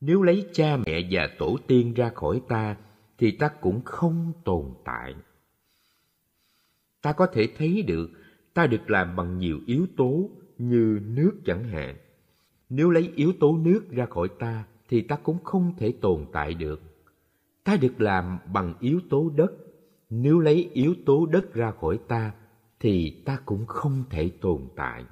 Nếu 0.00 0.22
lấy 0.22 0.46
cha 0.52 0.76
mẹ 0.86 1.08
và 1.10 1.28
tổ 1.38 1.56
tiên 1.66 1.94
ra 1.94 2.10
khỏi 2.14 2.40
ta, 2.48 2.76
thì 3.18 3.30
ta 3.30 3.48
cũng 3.60 3.80
không 3.84 4.32
tồn 4.44 4.64
tại. 4.84 5.14
Ta 7.02 7.12
có 7.12 7.26
thể 7.26 7.48
thấy 7.56 7.82
được 7.82 8.10
ta 8.54 8.66
được 8.66 8.90
làm 8.90 9.16
bằng 9.16 9.38
nhiều 9.38 9.58
yếu 9.66 9.86
tố 9.96 10.30
như 10.58 11.00
nước 11.06 11.32
chẳng 11.44 11.64
hạn. 11.64 11.96
Nếu 12.68 12.90
lấy 12.90 13.12
yếu 13.16 13.32
tố 13.40 13.56
nước 13.56 13.90
ra 13.90 14.06
khỏi 14.06 14.28
ta, 14.38 14.64
thì 14.88 15.02
ta 15.02 15.16
cũng 15.16 15.38
không 15.44 15.72
thể 15.78 15.92
tồn 16.00 16.26
tại 16.32 16.54
được. 16.54 16.80
Ta 17.64 17.76
được 17.76 18.00
làm 18.00 18.38
bằng 18.52 18.74
yếu 18.80 19.00
tố 19.10 19.30
đất. 19.36 19.52
Nếu 20.10 20.38
lấy 20.38 20.70
yếu 20.72 20.94
tố 21.06 21.26
đất 21.26 21.54
ra 21.54 21.70
khỏi 21.70 21.98
ta 22.08 22.34
thì 22.80 23.22
ta 23.24 23.38
cũng 23.44 23.66
không 23.66 24.04
thể 24.10 24.30
tồn 24.40 24.68
tại. 24.76 25.04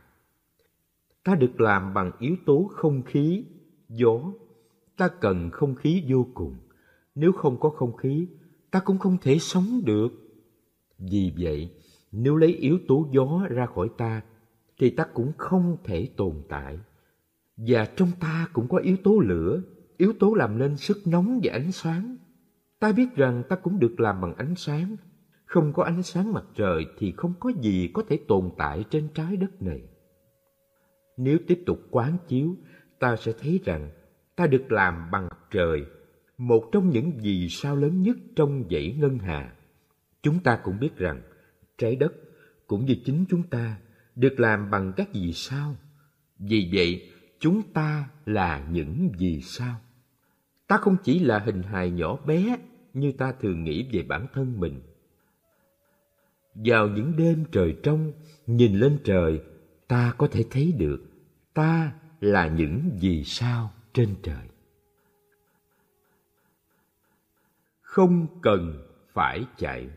Ta 1.25 1.35
được 1.35 1.61
làm 1.61 1.95
bằng 1.95 2.13
yếu 2.19 2.37
tố 2.47 2.71
không 2.73 3.03
khí 3.03 3.45
gió. 3.89 4.33
Ta 4.97 5.09
cần 5.09 5.51
không 5.53 5.75
khí 5.75 6.05
vô 6.09 6.27
cùng. 6.35 6.57
Nếu 7.15 7.33
không 7.33 7.61
có 7.61 7.71
không 7.71 7.97
khí 7.97 8.29
ta 8.71 8.81
cũng 8.81 8.99
không 8.99 9.17
thể 9.21 9.39
sống 9.39 9.83
được. 9.85 10.09
Vì 10.99 11.33
vậy 11.39 11.71
nếu 12.13 12.37
lấy 12.37 12.55
yếu 12.55 12.79
tố 12.89 13.09
gió 13.13 13.47
ra 13.51 13.67
khỏi 13.67 13.91
ta 13.99 14.23
thì 14.79 14.91
ta 14.91 15.05
cũng 15.15 15.33
không 15.37 15.77
thể 15.85 16.09
tồn 16.17 16.43
tại 16.49 16.79
và 17.57 17.87
trong 17.97 18.11
ta 18.21 18.49
cũng 18.53 18.69
có 18.69 18.79
yếu 18.79 18.97
tố 19.05 19.19
lửa 19.19 19.63
yếu 19.97 20.13
tố 20.13 20.35
làm 20.35 20.59
nên 20.59 20.77
sức 20.77 20.97
nóng 21.07 21.41
và 21.43 21.53
ánh 21.53 21.73
sáng 21.73 22.17
Ta 22.81 22.93
biết 22.93 23.17
rằng 23.17 23.43
ta 23.49 23.57
cũng 23.57 23.79
được 23.79 24.01
làm 24.01 24.21
bằng 24.21 24.35
ánh 24.35 24.55
sáng. 24.57 24.97
Không 25.45 25.73
có 25.73 25.85
ánh 25.85 26.03
sáng 26.03 26.33
mặt 26.33 26.45
trời 26.55 26.87
thì 26.99 27.13
không 27.17 27.35
có 27.41 27.51
gì 27.61 27.91
có 27.95 28.03
thể 28.09 28.19
tồn 28.29 28.51
tại 28.59 28.85
trên 28.91 29.09
trái 29.15 29.37
đất 29.37 29.63
này. 29.63 29.83
Nếu 31.17 31.39
tiếp 31.47 31.63
tục 31.67 31.79
quán 31.91 32.17
chiếu, 32.29 32.57
ta 32.99 33.17
sẽ 33.17 33.33
thấy 33.41 33.61
rằng 33.65 33.91
ta 34.37 34.47
được 34.47 34.73
làm 34.73 35.11
bằng 35.11 35.29
mặt 35.29 35.39
trời. 35.51 35.87
một 36.39 36.69
trong 36.73 36.89
những 36.89 37.13
vì 37.23 37.49
sao 37.51 37.77
lớn 37.77 38.03
nhất 38.03 38.17
trong 38.37 38.65
dãy 38.71 38.97
ngân 38.99 39.19
hà. 39.19 39.55
Chúng 40.23 40.39
ta 40.39 40.61
cũng 40.65 40.79
biết 40.81 40.97
rằng 40.97 41.23
trái 41.81 41.97
đất 41.97 42.13
cũng 42.67 42.85
như 42.85 42.97
chính 43.05 43.25
chúng 43.29 43.43
ta 43.43 43.79
được 44.17 44.41
làm 44.41 44.71
bằng 44.71 44.93
các 44.97 45.09
vì 45.13 45.33
sao. 45.33 45.77
Vì 46.39 46.71
vậy, 46.73 47.11
chúng 47.39 47.63
ta 47.73 48.09
là 48.27 48.67
những 48.71 49.11
vì 49.19 49.41
sao. 49.41 49.81
Ta 50.67 50.77
không 50.77 50.97
chỉ 51.05 51.19
là 51.19 51.39
hình 51.39 51.63
hài 51.63 51.91
nhỏ 51.91 52.17
bé 52.27 52.59
như 52.95 53.13
ta 53.13 53.33
thường 53.33 53.65
nghĩ 53.65 53.89
về 53.93 54.03
bản 54.03 54.27
thân 54.33 54.61
mình. 54.61 54.81
Vào 56.55 56.89
những 56.89 57.17
đêm 57.17 57.45
trời 57.53 57.77
trong, 57.83 58.13
nhìn 58.47 58.79
lên 58.79 58.99
trời, 59.05 59.41
ta 59.89 60.15
có 60.19 60.29
thể 60.31 60.45
thấy 60.51 60.73
được 60.73 61.07
ta 61.55 61.93
là 62.21 62.47
những 62.49 62.91
vì 63.01 63.25
sao 63.25 63.73
trên 63.95 64.15
trời. 64.23 64.49
Không 67.81 68.27
cần 68.43 68.83
phải 69.13 69.45
chạy. 69.57 69.89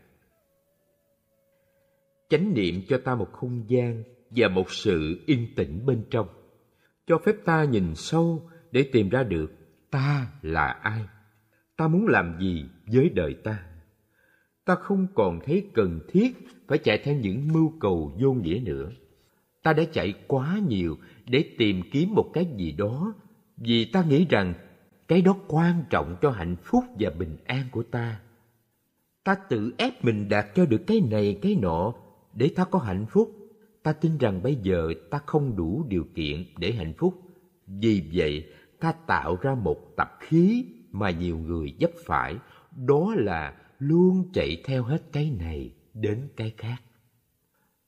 Chánh 2.34 2.54
niệm 2.54 2.82
cho 2.88 2.98
ta 2.98 3.14
một 3.14 3.32
không 3.32 3.64
gian 3.68 4.02
và 4.30 4.48
một 4.48 4.70
sự 4.70 5.22
yên 5.26 5.46
tĩnh 5.56 5.86
bên 5.86 6.02
trong, 6.10 6.28
cho 7.06 7.18
phép 7.18 7.36
ta 7.44 7.64
nhìn 7.64 7.94
sâu 7.94 8.50
để 8.70 8.88
tìm 8.92 9.08
ra 9.08 9.22
được 9.22 9.52
ta 9.90 10.32
là 10.42 10.66
ai, 10.66 11.04
ta 11.76 11.88
muốn 11.88 12.06
làm 12.06 12.36
gì 12.40 12.64
với 12.86 13.08
đời 13.08 13.34
ta. 13.44 13.66
Ta 14.64 14.74
không 14.74 15.06
còn 15.14 15.40
thấy 15.44 15.66
cần 15.74 16.00
thiết 16.08 16.48
phải 16.68 16.78
chạy 16.78 16.98
theo 16.98 17.16
những 17.16 17.48
mưu 17.52 17.72
cầu 17.80 18.16
vô 18.20 18.32
nghĩa 18.32 18.60
nữa. 18.64 18.90
Ta 19.62 19.72
đã 19.72 19.84
chạy 19.92 20.14
quá 20.26 20.58
nhiều 20.68 20.96
để 21.26 21.44
tìm 21.58 21.82
kiếm 21.92 22.14
một 22.14 22.30
cái 22.32 22.46
gì 22.56 22.72
đó 22.72 23.14
vì 23.56 23.84
ta 23.84 24.04
nghĩ 24.08 24.26
rằng 24.30 24.54
cái 25.08 25.22
đó 25.22 25.36
quan 25.48 25.84
trọng 25.90 26.16
cho 26.22 26.30
hạnh 26.30 26.56
phúc 26.62 26.84
và 26.98 27.10
bình 27.10 27.36
an 27.46 27.62
của 27.70 27.82
ta. 27.82 28.20
Ta 29.24 29.34
tự 29.34 29.72
ép 29.78 30.04
mình 30.04 30.28
đạt 30.28 30.46
cho 30.54 30.66
được 30.66 30.82
cái 30.86 31.00
này 31.10 31.38
cái 31.42 31.56
nọ 31.62 31.94
để 32.36 32.50
ta 32.56 32.64
có 32.64 32.78
hạnh 32.78 33.06
phúc. 33.10 33.30
Ta 33.82 33.92
tin 33.92 34.18
rằng 34.18 34.42
bây 34.42 34.54
giờ 34.54 34.88
ta 35.10 35.20
không 35.26 35.56
đủ 35.56 35.84
điều 35.88 36.04
kiện 36.14 36.44
để 36.58 36.72
hạnh 36.72 36.92
phúc. 36.98 37.14
Vì 37.66 38.10
vậy, 38.14 38.52
ta 38.80 38.92
tạo 38.92 39.38
ra 39.42 39.54
một 39.54 39.96
tập 39.96 40.18
khí 40.20 40.64
mà 40.92 41.10
nhiều 41.10 41.38
người 41.38 41.74
dấp 41.80 41.90
phải, 42.06 42.36
đó 42.86 43.14
là 43.16 43.56
luôn 43.78 44.30
chạy 44.32 44.62
theo 44.64 44.82
hết 44.82 45.02
cái 45.12 45.30
này 45.38 45.72
đến 45.94 46.28
cái 46.36 46.54
khác. 46.56 46.76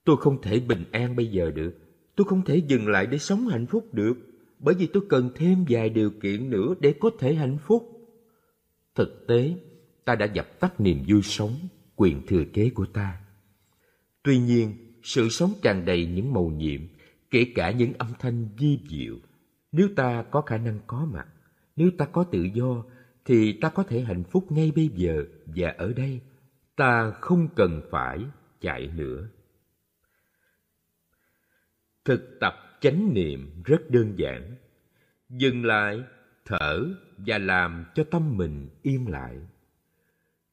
Tôi 0.05 0.17
không 0.17 0.43
thể 0.43 0.61
bình 0.61 0.85
an 0.93 1.17
bây 1.17 1.27
giờ 1.27 1.51
được. 1.51 1.75
Tôi 2.17 2.25
không 2.25 2.45
thể 2.45 2.57
dừng 2.57 2.89
lại 2.89 3.07
để 3.07 3.19
sống 3.19 3.49
hạnh 3.49 3.67
phúc 3.67 3.89
được, 3.93 4.15
bởi 4.59 4.75
vì 4.75 4.87
tôi 4.87 5.03
cần 5.09 5.31
thêm 5.35 5.65
vài 5.69 5.89
điều 5.89 6.11
kiện 6.11 6.51
nữa 6.51 6.75
để 6.81 6.95
có 7.01 7.11
thể 7.19 7.35
hạnh 7.35 7.59
phúc. 7.67 8.09
Thực 8.95 9.27
tế, 9.29 9.55
ta 10.05 10.15
đã 10.15 10.27
dập 10.27 10.61
tắt 10.61 10.81
niềm 10.81 11.03
vui 11.09 11.23
sống, 11.23 11.53
quyền 11.97 12.27
thừa 12.27 12.45
kế 12.53 12.71
của 12.71 12.87
ta. 12.87 13.21
Tuy 14.27 14.39
nhiên, 14.39 14.77
sự 15.03 15.29
sống 15.29 15.53
tràn 15.63 15.85
đầy 15.85 16.07
những 16.07 16.33
màu 16.33 16.45
nhiệm, 16.45 16.81
kể 17.31 17.53
cả 17.55 17.71
những 17.71 17.93
âm 17.99 18.09
thanh 18.19 18.49
vi 18.59 18.79
diệu. 18.89 19.15
Nếu 19.73 19.89
ta 19.97 20.23
có 20.31 20.41
khả 20.41 20.57
năng 20.59 20.79
có 20.87 21.07
mặt, 21.13 21.27
nếu 21.77 21.91
ta 21.99 22.07
có 22.07 22.25
tự 22.25 22.43
do, 22.55 22.85
thì 23.25 23.59
ta 23.61 23.69
có 23.69 23.83
thể 23.83 24.01
hạnh 24.01 24.25
phúc 24.25 24.53
ngay 24.53 24.73
bây 24.77 24.89
giờ 24.89 25.25
và 25.47 25.75
ở 25.79 25.93
đây. 25.93 26.21
Ta 26.77 27.11
không 27.21 27.49
cần 27.57 27.83
phải 27.91 28.19
chạy 28.61 28.87
nữa. 28.97 29.29
Thực 32.05 32.37
tập 32.41 32.55
chánh 32.81 33.15
niệm 33.15 33.63
rất 33.65 33.91
đơn 33.91 34.15
giản. 34.17 34.57
Dừng 35.31 35.65
lại, 35.65 36.03
thở 36.45 36.85
và 37.17 37.39
làm 37.39 37.85
cho 37.95 38.05
tâm 38.05 38.37
mình 38.37 38.69
yên 38.83 39.09
lại. 39.09 39.37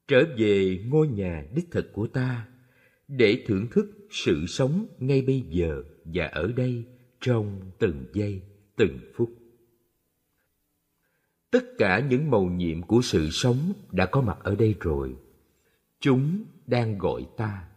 Trở 0.08 0.24
về 0.38 0.84
ngôi 0.88 1.08
nhà 1.08 1.46
đích 1.54 1.72
thực 1.72 1.94
của 1.94 2.08
ta 2.08 2.48
để 3.08 3.44
thưởng 3.48 3.68
thức 3.72 4.08
sự 4.10 4.46
sống 4.48 4.86
ngay 5.00 5.22
bây 5.22 5.42
giờ 5.42 5.84
và 6.06 6.26
ở 6.26 6.48
đây 6.48 6.86
trong 7.22 7.62
từng 7.80 8.06
giây, 8.14 8.42
từng 8.76 9.00
phút. 9.16 9.30
Tất 11.52 11.64
cả 11.78 12.00
những 12.00 12.32
màu 12.32 12.46
nhiệm 12.46 12.82
của 12.82 13.02
sự 13.02 13.30
sống 13.30 13.74
đã 13.92 14.06
có 14.06 14.22
mặt 14.22 14.38
ở 14.44 14.56
đây 14.56 14.76
rồi. 14.80 15.16
Chúng 16.00 16.44
đang 16.68 16.98
gọi 16.98 17.28
ta. 17.38 17.68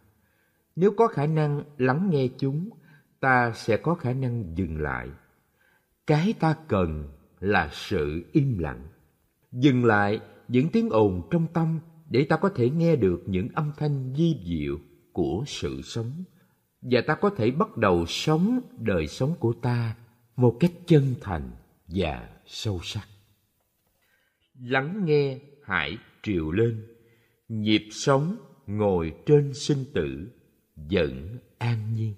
Nếu 0.75 0.91
có 0.91 1.07
khả 1.07 1.25
năng 1.25 1.63
lắng 1.77 2.09
nghe 2.11 2.27
chúng, 2.37 2.69
ta 3.19 3.53
sẽ 3.55 3.77
có 3.77 3.95
khả 3.95 4.13
năng 4.13 4.53
dừng 4.55 4.81
lại. 4.81 5.09
Cái 6.07 6.33
ta 6.39 6.55
cần 6.67 7.07
là 7.39 7.69
sự 7.73 8.23
im 8.31 8.57
lặng. 8.57 8.87
Dừng 9.51 9.85
lại 9.85 10.19
những 10.47 10.69
tiếng 10.69 10.89
ồn 10.89 11.27
trong 11.31 11.47
tâm 11.53 11.79
để 12.09 12.25
ta 12.29 12.37
có 12.37 12.49
thể 12.49 12.69
nghe 12.69 12.95
được 12.95 13.23
những 13.25 13.47
âm 13.53 13.71
thanh 13.77 14.13
di 14.17 14.39
diệu 14.45 14.77
của 15.17 15.43
sự 15.47 15.81
sống. 15.81 16.23
Và 16.81 17.01
ta 17.07 17.15
có 17.15 17.29
thể 17.29 17.51
bắt 17.51 17.77
đầu 17.77 18.05
sống 18.05 18.59
đời 18.79 19.07
sống 19.07 19.35
của 19.39 19.53
ta 19.61 19.95
một 20.35 20.57
cách 20.59 20.71
chân 20.85 21.15
thành 21.21 21.51
và 21.87 22.29
sâu 22.45 22.79
sắc. 22.83 23.07
Lắng 24.59 25.05
nghe 25.05 25.39
hải 25.63 25.97
triều 26.23 26.51
lên. 26.51 26.87
Nhịp 27.49 27.87
sống 27.91 28.37
ngồi 28.67 29.13
trên 29.25 29.53
sinh 29.53 29.85
tử 29.93 30.27
vẫn 30.75 31.37
an 31.57 31.93
nhiên. 31.93 32.13